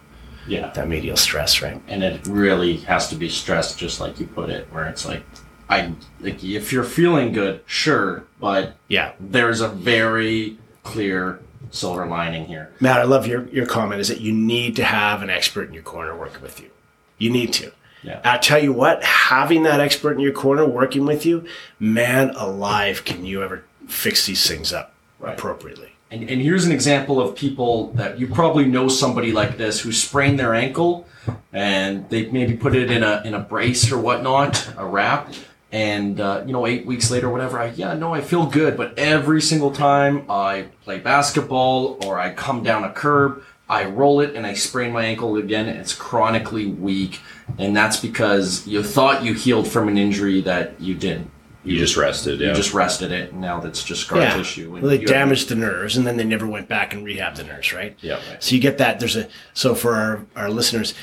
Yeah. 0.47 0.71
that 0.71 0.87
medial 0.87 1.15
stress, 1.17 1.61
right? 1.61 1.81
and 1.87 2.03
it 2.03 2.25
really 2.27 2.77
has 2.77 3.07
to 3.09 3.15
be 3.15 3.29
stressed 3.29 3.77
just 3.79 3.99
like 4.01 4.19
you 4.19 4.27
put 4.27 4.49
it 4.49 4.67
where 4.71 4.85
it's 4.87 5.05
like 5.05 5.23
i 5.69 5.91
like 6.19 6.43
if 6.43 6.71
you're 6.71 6.83
feeling 6.83 7.31
good 7.33 7.59
sure 7.65 8.23
but 8.39 8.75
Yeah. 8.87 9.13
there's 9.19 9.61
a 9.61 9.67
very 9.67 10.57
clear 10.83 11.39
silver 11.71 12.05
lining 12.05 12.45
here 12.45 12.71
Matt, 12.79 12.99
I 12.99 13.03
love 13.03 13.25
your, 13.25 13.47
your 13.49 13.65
comment 13.65 13.99
is 14.01 14.07
that 14.09 14.21
you 14.21 14.31
need 14.31 14.75
to 14.75 14.83
have 14.83 15.23
an 15.23 15.29
expert 15.31 15.67
in 15.67 15.73
your 15.73 15.81
corner 15.83 16.15
working 16.15 16.41
with 16.43 16.59
you. 16.59 16.69
You 17.17 17.31
need 17.31 17.51
to. 17.53 17.71
Yeah. 18.05 18.21
I 18.23 18.37
tell 18.37 18.61
you 18.63 18.71
what, 18.71 19.03
having 19.03 19.63
that 19.63 19.79
expert 19.79 20.13
in 20.13 20.19
your 20.19 20.31
corner 20.33 20.65
working 20.65 21.05
with 21.05 21.25
you, 21.25 21.45
man 21.79 22.29
alive, 22.35 23.03
can 23.03 23.25
you 23.25 23.41
ever 23.43 23.63
fix 23.87 24.25
these 24.25 24.47
things 24.47 24.71
up 24.71 24.93
Right. 25.19 25.33
appropriately? 25.37 25.89
and, 26.11 26.29
and 26.29 26.39
here's 26.41 26.65
an 26.65 26.71
example 26.71 27.19
of 27.19 27.35
people 27.35 27.87
that 27.93 28.19
you 28.19 28.27
probably 28.27 28.65
know 28.65 28.87
somebody 28.87 29.31
like 29.31 29.57
this 29.57 29.79
who 29.81 29.91
sprained 29.91 30.37
their 30.39 30.53
ankle 30.53 31.07
and 31.51 32.07
they 32.11 32.29
maybe 32.29 32.55
put 32.55 32.75
it 32.75 32.91
in 32.91 33.01
a 33.01 33.23
in 33.25 33.33
a 33.33 33.39
brace 33.39 33.91
or 33.91 33.97
whatnot 33.99 34.69
a 34.77 34.85
wrap 34.85 35.33
and 35.71 36.19
uh, 36.21 36.43
you 36.45 36.53
know 36.53 36.67
eight 36.67 36.85
weeks 36.85 37.09
later 37.09 37.27
whatever 37.27 37.59
i 37.59 37.65
yeah 37.71 37.95
no 37.95 38.13
i 38.13 38.21
feel 38.21 38.45
good 38.45 38.77
but 38.77 38.97
every 38.99 39.41
single 39.41 39.71
time 39.71 40.23
i 40.29 40.67
play 40.83 40.99
basketball 40.99 41.97
or 42.05 42.19
i 42.19 42.31
come 42.31 42.61
down 42.61 42.83
a 42.83 42.91
curb 42.93 43.41
i 43.69 43.83
roll 43.85 44.19
it 44.21 44.35
and 44.35 44.45
i 44.45 44.53
sprain 44.53 44.91
my 44.91 45.03
ankle 45.05 45.35
again 45.37 45.67
it's 45.67 45.93
chronically 45.93 46.65
weak 46.67 47.19
and 47.57 47.75
that's 47.75 47.97
because 47.97 48.65
you 48.67 48.81
thought 48.83 49.23
you 49.23 49.33
healed 49.33 49.67
from 49.67 49.87
an 49.87 49.97
injury 49.97 50.41
that 50.41 50.79
you 50.79 50.93
didn't 50.95 51.29
You 51.63 51.77
just 51.79 51.97
rested. 51.97 52.39
Yeah. 52.39 52.49
you 52.49 52.53
just 52.53 52.73
rested 52.75 53.11
it 53.11 53.31
and 53.31 53.41
now 53.41 53.59
that's 53.59 53.83
just 53.83 54.01
scar 54.05 54.19
tissue 54.37 54.73
and 54.75 54.83
Well, 54.83 54.89
they 54.91 54.95
you 55.01 55.07
have- 55.07 55.09
damaged 55.09 55.49
the 55.49 55.55
nerves 55.55 55.97
and 55.97 56.05
then 56.05 56.15
they 56.17 56.23
never 56.23 56.45
went 56.45 56.67
back 56.67 56.93
and 56.93 57.03
rehabbed 57.03 57.37
the 57.37 57.43
nerves, 57.43 57.73
right? 57.73 57.97
Yeah. 58.01 58.19
So 58.39 58.53
you 58.55 58.61
get 58.61 58.77
that. 58.77 58.99
There's 58.99 59.15
a, 59.15 59.27
so 59.55 59.73
for 59.73 59.95
our, 59.95 60.25
our 60.35 60.49
listeners, 60.51 60.93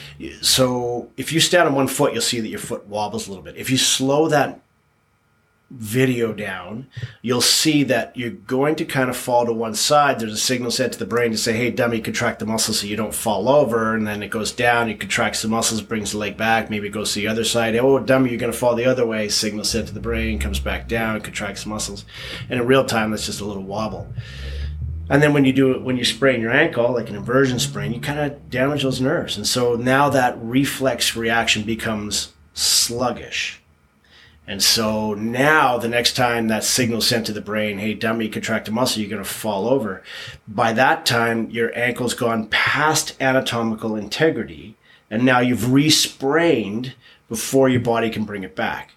so 0.41 1.11
if 1.17 1.33
you 1.33 1.41
stand 1.41 1.69
on 1.69 1.75
one 1.75 1.89
foot, 1.89 2.13
you'll 2.13 2.23
see 2.23 2.41
that 2.41 2.49
your 2.49 2.61
foot 2.61 2.87
wobbles 2.87 3.27
a 3.27 3.31
little 3.31 3.43
bit. 3.45 3.57
If 3.57 3.71
you 3.71 3.77
slow 3.77 4.29
that 4.29 4.61
video 5.73 6.33
down, 6.33 6.87
you'll 7.23 7.41
see 7.41 7.83
that 7.85 8.17
you're 8.17 8.31
going 8.31 8.77
to 8.77 8.85
kind 8.85 9.09
of 9.09 9.17
fall 9.17 9.47
to 9.47 9.53
one 9.53 9.75
side. 9.75 10.21
There's 10.21 10.33
a 10.33 10.37
signal 10.37 10.71
sent 10.71 10.93
to 10.93 10.99
the 10.99 11.07
brain 11.07 11.31
to 11.31 11.39
say, 11.39 11.55
hey, 11.55 11.71
dummy, 11.71 12.01
contract 12.01 12.39
the 12.39 12.47
muscles 12.47 12.81
so 12.81 12.87
you 12.87 12.97
don't 12.97 13.15
fall 13.15 13.49
over. 13.49 13.95
And 13.95 14.07
then 14.07 14.23
it 14.23 14.29
goes 14.29 14.53
down, 14.53 14.91
it 14.91 15.01
contracts 15.01 15.43
the 15.43 15.49
muscles, 15.49 15.81
brings 15.83 16.13
the 16.13 16.19
leg 16.19 16.37
back. 16.37 16.71
Maybe 16.71 16.89
it 16.89 16.93
goes 16.93 17.13
to 17.15 17.21
the 17.21 17.29
other 17.29 17.45
side. 17.45 17.75
Oh, 17.77 17.99
dummy, 17.99 18.31
you're 18.31 18.39
going 18.39 18.53
to 18.53 18.59
fall 18.59 18.75
the 18.75 18.85
other 18.85 19.07
way. 19.07 19.29
Signal 19.29 19.65
sent 19.65 19.89
to 19.89 19.95
the 19.95 20.01
brain, 20.01 20.39
comes 20.39 20.61
back 20.61 20.89
down, 20.89 21.21
contracts 21.21 21.67
muscles. 21.67 22.05
And 22.51 22.61
in 22.61 22.67
real 22.67 22.85
time, 22.85 23.11
that's 23.11 23.27
just 23.27 23.41
a 23.41 23.47
little 23.47 23.63
wobble. 23.63 24.13
And 25.09 25.23
then 25.23 25.33
when 25.33 25.45
you 25.45 25.53
do 25.53 25.73
it, 25.73 25.83
when 25.83 25.97
you 25.97 26.05
sprain 26.05 26.41
your 26.41 26.53
ankle, 26.53 26.93
like 26.93 27.09
an 27.09 27.17
inversion 27.17 27.59
sprain, 27.59 27.93
you 27.93 28.01
kind 28.01 28.19
of 28.19 28.51
damage 28.51 28.83
those 28.83 29.01
nerves. 29.01 29.37
And 29.37 29.47
so 29.47 29.75
now 29.75 30.09
that 30.11 30.37
reflex 30.41 31.17
reaction 31.17 31.63
becomes 31.65 32.33
sluggish. 32.55 33.62
And 34.47 34.63
so 34.63 35.15
now 35.15 35.79
the 35.79 35.89
next 35.89 36.15
time 36.15 36.49
that 36.49 36.65
signal 36.65 37.01
sent 37.01 37.27
to 37.27 37.33
the 37.33 37.41
brain, 37.41 37.79
hey, 37.79 37.95
dummy, 37.95 38.29
contract 38.29 38.69
a 38.69 38.73
muscle, 38.73 39.01
you're 39.01 39.11
going 39.11 39.23
to 39.23 39.29
fall 39.29 39.69
over. 39.69 40.03
By 40.49 40.73
that 40.73 41.07
time, 41.07 41.49
your 41.51 41.77
ankle's 41.79 42.15
gone 42.15 42.49
past 42.49 43.17
anatomical 43.21 43.95
integrity. 43.95 44.77
And 45.11 45.25
now 45.25 45.41
you've 45.41 45.61
resprained 45.61 46.95
before 47.29 47.69
your 47.69 47.81
body 47.81 48.11
can 48.11 48.25
bring 48.25 48.43
it 48.43 48.57
back. 48.57 48.93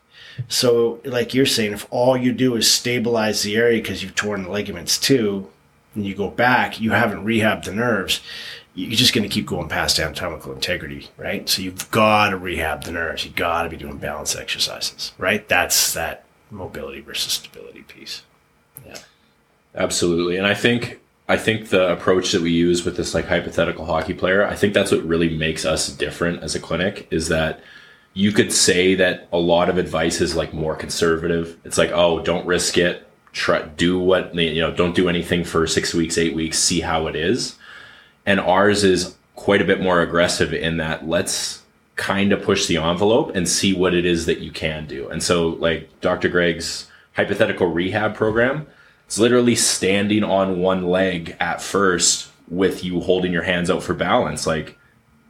So, 0.47 0.99
like 1.05 1.33
you're 1.33 1.45
saying, 1.45 1.73
if 1.73 1.87
all 1.91 2.17
you 2.17 2.33
do 2.33 2.55
is 2.55 2.69
stabilize 2.69 3.43
the 3.43 3.55
area 3.55 3.81
because 3.81 4.03
you've 4.03 4.15
torn 4.15 4.43
the 4.43 4.51
ligaments 4.51 4.97
too, 4.97 5.49
and 5.93 6.05
you 6.05 6.13
go 6.13 6.29
back, 6.29 6.79
you 6.81 6.91
haven't 6.91 7.25
rehabbed 7.25 7.63
the 7.63 7.73
nerves, 7.73 8.19
you're 8.75 8.91
just 8.91 9.13
going 9.13 9.27
to 9.27 9.33
keep 9.33 9.45
going 9.45 9.69
past 9.69 9.99
anatomical 9.99 10.53
integrity, 10.53 11.09
right? 11.17 11.47
So 11.47 11.61
you've 11.61 11.89
got 11.91 12.29
to 12.29 12.37
rehab 12.37 12.83
the 12.83 12.91
nerves. 12.91 13.23
You've 13.23 13.35
got 13.35 13.63
to 13.63 13.69
be 13.69 13.77
doing 13.77 13.97
balance 13.97 14.35
exercises, 14.35 15.13
right? 15.17 15.47
That's 15.47 15.93
that 15.93 16.25
mobility 16.51 16.99
versus 16.99 17.33
stability 17.33 17.83
piece. 17.83 18.23
Yeah. 18.85 18.97
Absolutely. 19.73 20.37
And 20.37 20.45
I 20.45 20.53
think 20.53 20.99
I 21.27 21.37
think 21.37 21.69
the 21.69 21.91
approach 21.91 22.31
that 22.33 22.41
we 22.41 22.51
use 22.51 22.85
with 22.85 22.97
this 22.97 23.13
like 23.13 23.25
hypothetical 23.25 23.85
hockey 23.85 24.13
player, 24.13 24.45
I 24.45 24.55
think 24.55 24.73
that's 24.73 24.91
what 24.91 25.03
really 25.03 25.35
makes 25.35 25.65
us 25.65 25.89
different 25.89 26.43
as 26.43 26.53
a 26.53 26.59
clinic 26.59 27.07
is 27.09 27.29
that 27.29 27.61
you 28.13 28.31
could 28.31 28.53
say 28.53 28.95
that 28.95 29.27
a 29.33 29.37
lot 29.37 29.69
of 29.69 29.77
advice 29.77 30.21
is 30.21 30.35
like 30.35 30.53
more 30.53 30.75
conservative. 30.75 31.57
It's 31.65 31.77
like, 31.77 31.91
oh, 31.91 32.21
don't 32.21 32.45
risk 32.45 32.77
it. 32.77 33.07
Try 33.31 33.63
do 33.63 33.99
what 33.99 34.35
you 34.35 34.61
know, 34.61 34.71
don't 34.71 34.95
do 34.95 35.09
anything 35.09 35.43
for 35.43 35.65
six 35.67 35.93
weeks, 35.93 36.17
eight 36.17 36.35
weeks, 36.35 36.59
see 36.59 36.79
how 36.81 37.07
it 37.07 37.15
is. 37.15 37.55
And 38.25 38.39
ours 38.39 38.83
is 38.83 39.15
quite 39.35 39.61
a 39.61 39.65
bit 39.65 39.81
more 39.81 40.01
aggressive 40.01 40.53
in 40.53 40.77
that 40.77 41.07
let's 41.07 41.61
kind 41.95 42.31
of 42.31 42.41
push 42.43 42.67
the 42.67 42.77
envelope 42.77 43.35
and 43.35 43.47
see 43.47 43.73
what 43.73 43.93
it 43.93 44.05
is 44.05 44.25
that 44.25 44.39
you 44.39 44.51
can 44.51 44.85
do. 44.85 45.09
And 45.09 45.23
so 45.23 45.49
like 45.49 45.89
Dr. 46.01 46.29
Greg's 46.29 46.87
hypothetical 47.13 47.67
rehab 47.67 48.15
program, 48.15 48.67
it's 49.05 49.19
literally 49.19 49.55
standing 49.55 50.23
on 50.23 50.59
one 50.59 50.83
leg 50.83 51.37
at 51.39 51.61
first 51.61 52.29
with 52.49 52.83
you 52.83 52.99
holding 52.99 53.31
your 53.31 53.43
hands 53.43 53.69
out 53.69 53.83
for 53.83 53.93
balance. 53.93 54.45
Like 54.45 54.77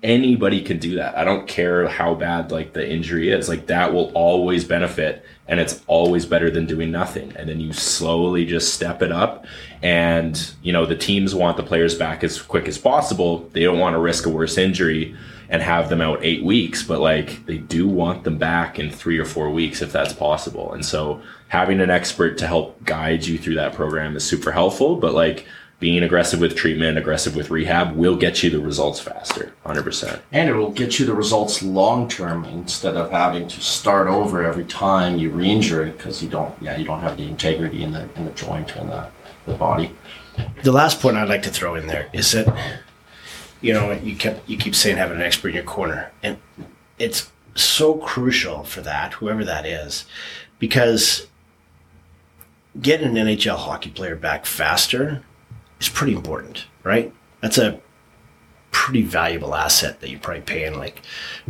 anybody 0.05 0.61
can 0.61 0.77
do 0.77 0.95
that. 0.95 1.17
I 1.17 1.23
don't 1.23 1.47
care 1.47 1.87
how 1.87 2.13
bad 2.13 2.51
like 2.51 2.73
the 2.73 2.87
injury 2.87 3.31
is. 3.31 3.49
Like 3.49 3.65
that 3.67 3.91
will 3.91 4.11
always 4.13 4.63
benefit 4.63 5.25
and 5.47 5.59
it's 5.59 5.81
always 5.87 6.25
better 6.25 6.51
than 6.51 6.67
doing 6.67 6.91
nothing. 6.91 7.33
And 7.35 7.49
then 7.49 7.59
you 7.59 7.73
slowly 7.73 8.45
just 8.45 8.73
step 8.73 9.01
it 9.01 9.11
up 9.11 9.45
and 9.81 10.51
you 10.61 10.71
know 10.71 10.85
the 10.85 10.95
teams 10.95 11.33
want 11.33 11.57
the 11.57 11.63
players 11.63 11.95
back 11.95 12.23
as 12.23 12.39
quick 12.41 12.67
as 12.67 12.77
possible. 12.77 13.49
They 13.53 13.63
don't 13.63 13.79
want 13.79 13.95
to 13.95 13.99
risk 13.99 14.27
a 14.27 14.29
worse 14.29 14.57
injury 14.57 15.15
and 15.49 15.61
have 15.61 15.89
them 15.89 16.01
out 16.01 16.23
8 16.23 16.43
weeks, 16.43 16.83
but 16.83 17.01
like 17.01 17.45
they 17.47 17.57
do 17.57 17.87
want 17.87 18.23
them 18.23 18.37
back 18.37 18.79
in 18.79 18.91
3 18.91 19.17
or 19.17 19.25
4 19.25 19.49
weeks 19.49 19.81
if 19.81 19.91
that's 19.91 20.13
possible. 20.13 20.71
And 20.73 20.85
so 20.85 21.21
having 21.47 21.81
an 21.81 21.89
expert 21.89 22.37
to 22.39 22.47
help 22.47 22.83
guide 22.83 23.25
you 23.25 23.37
through 23.39 23.55
that 23.55 23.73
program 23.73 24.15
is 24.15 24.23
super 24.23 24.51
helpful, 24.51 24.95
but 24.95 25.13
like 25.13 25.47
being 25.79 26.03
aggressive 26.03 26.39
with 26.39 26.55
treatment, 26.55 26.97
aggressive 26.97 27.35
with 27.35 27.49
rehab 27.49 27.95
will 27.95 28.15
get 28.15 28.41
you 28.41 28.49
the 28.49 28.59
results 28.59 28.99
faster, 28.99 29.53
100%. 29.65 30.21
And 30.31 30.49
it 30.49 30.53
will 30.53 30.71
get 30.71 30.99
you 30.99 31.05
the 31.05 31.13
results 31.13 31.61
long 31.61 32.07
term 32.07 32.45
instead 32.45 32.95
of 32.95 33.11
having 33.11 33.47
to 33.49 33.61
start 33.61 34.07
over 34.07 34.43
every 34.43 34.65
time 34.65 35.17
you 35.17 35.31
re-injure 35.31 35.85
it 35.85 35.97
because 35.97 36.23
you 36.23 36.29
don't, 36.29 36.55
yeah, 36.61 36.77
you 36.77 36.85
don't 36.85 37.01
have 37.01 37.17
the 37.17 37.27
integrity 37.27 37.83
in 37.83 37.91
the 37.91 38.07
in 38.15 38.25
the 38.25 38.31
joint 38.31 38.75
and 38.75 38.89
the, 38.89 39.07
the 39.45 39.53
body. 39.55 39.91
The 40.63 40.71
last 40.71 41.01
point 41.01 41.17
I'd 41.17 41.29
like 41.29 41.43
to 41.43 41.49
throw 41.49 41.75
in 41.75 41.87
there 41.87 42.09
is 42.13 42.31
that 42.31 42.47
you 43.61 43.73
know 43.73 43.91
you 43.91 44.15
kept 44.15 44.47
you 44.49 44.57
keep 44.57 44.75
saying 44.75 44.97
having 44.97 45.17
an 45.17 45.23
expert 45.23 45.49
in 45.49 45.55
your 45.55 45.63
corner, 45.63 46.11
and 46.23 46.37
it's 46.97 47.31
so 47.53 47.95
crucial 47.95 48.63
for 48.63 48.81
that, 48.81 49.13
whoever 49.13 49.43
that 49.43 49.65
is, 49.65 50.05
because 50.59 51.27
getting 52.81 53.17
an 53.17 53.27
NHL 53.27 53.57
hockey 53.57 53.89
player 53.89 54.15
back 54.15 54.45
faster 54.45 55.23
is 55.79 55.89
pretty 55.89 56.13
important, 56.13 56.65
right? 56.83 57.13
That's 57.41 57.57
a 57.57 57.79
pretty 58.75 59.01
valuable 59.03 59.55
asset 59.55 60.01
that 60.01 60.09
you're 60.09 60.19
probably 60.19 60.41
paying 60.41 60.77
like 60.77 61.01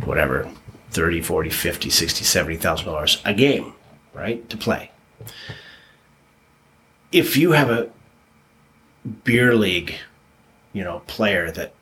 whatever 0.04 0.48
30 0.90 1.20
40 1.20 1.50
50 1.50 1.90
60 1.90 2.24
70000 2.24 2.86
dollars 2.86 3.20
a 3.24 3.34
game 3.34 3.74
right 4.14 4.48
to 4.48 4.56
play 4.56 4.90
if 7.10 7.36
you 7.36 7.50
have 7.52 7.68
a 7.68 7.90
beer 9.24 9.56
league 9.56 9.96
you 10.72 10.84
know 10.84 11.02
player 11.08 11.50
that 11.50 11.74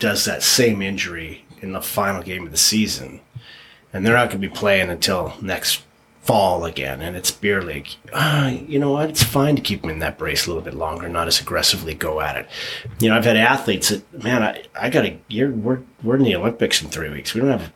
does 0.00 0.24
that 0.24 0.42
same 0.42 0.82
injury 0.82 1.44
in 1.62 1.72
the 1.72 1.80
final 1.80 2.22
game 2.22 2.44
of 2.44 2.50
the 2.50 2.58
season 2.58 3.20
and 3.92 4.04
they're 4.04 4.14
not 4.14 4.28
going 4.30 4.42
to 4.42 4.48
be 4.48 4.54
playing 4.54 4.90
until 4.90 5.32
next 5.40 5.82
fall 6.28 6.66
again 6.66 7.00
and 7.00 7.16
it's 7.16 7.30
beer 7.30 7.62
league 7.62 7.88
uh, 8.12 8.52
you 8.66 8.78
know 8.78 8.92
what? 8.92 9.08
It's 9.08 9.22
fine 9.22 9.56
to 9.56 9.62
keep 9.62 9.80
them 9.80 9.88
in 9.88 10.00
that 10.00 10.18
brace 10.18 10.44
a 10.44 10.50
little 10.50 10.62
bit 10.62 10.74
longer 10.74 11.08
not 11.08 11.26
as 11.26 11.40
aggressively 11.40 11.94
go 11.94 12.20
at 12.20 12.36
it. 12.36 12.46
You 13.00 13.08
know 13.08 13.16
i've 13.16 13.24
had 13.24 13.38
athletes 13.38 13.88
that 13.88 14.22
man 14.22 14.42
i, 14.42 14.62
I 14.78 14.90
got 14.90 15.06
a 15.06 15.18
year 15.28 15.50
we're, 15.50 15.80
we're 16.02 16.16
in 16.16 16.24
the 16.24 16.36
olympics 16.36 16.82
in 16.82 16.90
three 16.90 17.08
weeks. 17.08 17.32
We 17.32 17.40
don't 17.40 17.48
have 17.48 17.72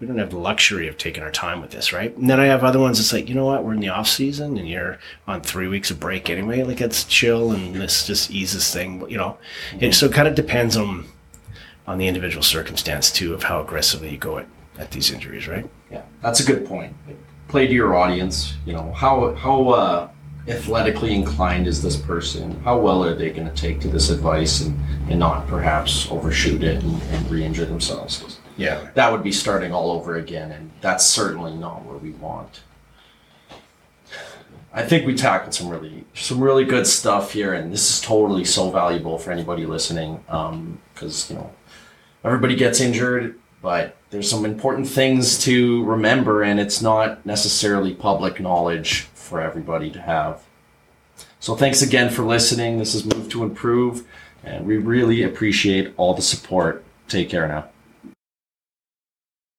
we 0.00 0.06
don't 0.06 0.18
have 0.18 0.28
the 0.28 0.36
luxury 0.36 0.86
of 0.86 0.98
taking 0.98 1.22
our 1.22 1.30
time 1.30 1.62
with 1.62 1.70
this 1.70 1.94
right? 1.94 2.14
And 2.14 2.28
then 2.28 2.40
i 2.40 2.44
have 2.44 2.62
other 2.62 2.78
ones 2.78 2.98
that's 2.98 3.14
like 3.14 3.26
you 3.26 3.34
know 3.34 3.46
what? 3.46 3.64
We're 3.64 3.72
in 3.72 3.80
the 3.80 3.88
off 3.88 4.08
season 4.08 4.58
and 4.58 4.68
you're 4.68 4.98
on 5.26 5.40
three 5.40 5.68
weeks 5.68 5.90
of 5.90 5.98
break 5.98 6.28
anyway. 6.28 6.62
Like 6.62 6.82
it's 6.82 7.04
chill 7.04 7.52
and 7.52 7.74
this 7.74 8.06
just 8.06 8.30
eases 8.30 8.70
thing 8.70 9.02
you 9.08 9.16
know? 9.16 9.38
And 9.80 9.94
so 9.94 10.04
it 10.04 10.12
kind 10.12 10.28
of 10.28 10.34
depends 10.34 10.76
on 10.76 11.06
on 11.86 11.96
the 11.96 12.06
individual 12.06 12.42
circumstance 12.42 13.10
too 13.10 13.32
of 13.32 13.44
how 13.44 13.62
aggressively 13.62 14.10
you 14.10 14.18
go 14.18 14.36
at, 14.36 14.46
at 14.78 14.90
these 14.90 15.10
injuries 15.10 15.48
right? 15.48 15.66
Yeah, 15.90 16.02
that's 16.20 16.40
a 16.40 16.44
good 16.44 16.66
point. 16.66 16.94
Play 17.48 17.66
to 17.66 17.72
your 17.72 17.94
audience. 17.94 18.54
You 18.66 18.72
know 18.72 18.92
how 18.92 19.34
how 19.34 19.68
uh, 19.68 20.08
athletically 20.48 21.14
inclined 21.14 21.66
is 21.66 21.82
this 21.82 21.96
person? 21.96 22.60
How 22.62 22.78
well 22.78 23.04
are 23.04 23.14
they 23.14 23.30
going 23.30 23.48
to 23.48 23.54
take 23.54 23.80
to 23.80 23.88
this 23.88 24.10
advice 24.10 24.60
and, 24.60 24.78
and 25.08 25.18
not 25.18 25.46
perhaps 25.46 26.10
overshoot 26.10 26.62
it 26.62 26.82
and, 26.82 27.02
and 27.02 27.30
re-injure 27.30 27.64
themselves? 27.64 28.38
yeah 28.56 28.88
That 28.94 29.10
would 29.12 29.22
be 29.22 29.32
starting 29.32 29.72
all 29.72 29.90
over 29.90 30.16
again, 30.16 30.52
and 30.52 30.70
that's 30.80 31.06
certainly 31.06 31.54
not 31.54 31.82
what 31.82 32.02
we 32.02 32.10
want. 32.12 32.60
I 34.76 34.82
think 34.82 35.06
we 35.06 35.14
tackled 35.14 35.54
some 35.54 35.68
really 35.68 36.04
some 36.14 36.42
really 36.42 36.64
good 36.64 36.86
stuff 36.86 37.32
here, 37.32 37.54
and 37.54 37.72
this 37.72 37.88
is 37.88 38.00
totally 38.00 38.44
so 38.44 38.70
valuable 38.70 39.18
for 39.18 39.30
anybody 39.30 39.66
listening. 39.66 40.24
Because 40.26 41.30
you 41.30 41.36
know 41.36 41.52
everybody 42.24 42.56
gets 42.56 42.80
injured, 42.80 43.38
but 43.64 43.96
there's 44.10 44.28
some 44.28 44.44
important 44.44 44.86
things 44.86 45.38
to 45.38 45.82
remember, 45.84 46.42
and 46.42 46.60
it's 46.60 46.82
not 46.82 47.24
necessarily 47.24 47.94
public 47.94 48.38
knowledge 48.38 49.08
for 49.14 49.40
everybody 49.40 49.90
to 49.90 50.02
have. 50.02 50.44
So 51.40 51.56
thanks 51.56 51.80
again 51.80 52.10
for 52.10 52.24
listening. 52.24 52.78
This 52.78 52.94
is 52.94 53.06
Move 53.06 53.30
to 53.30 53.42
Improve, 53.42 54.06
and 54.44 54.66
we 54.66 54.76
really 54.76 55.22
appreciate 55.22 55.94
all 55.96 56.12
the 56.12 56.20
support. 56.20 56.84
Take 57.08 57.30
care 57.30 57.48
now. 57.48 57.73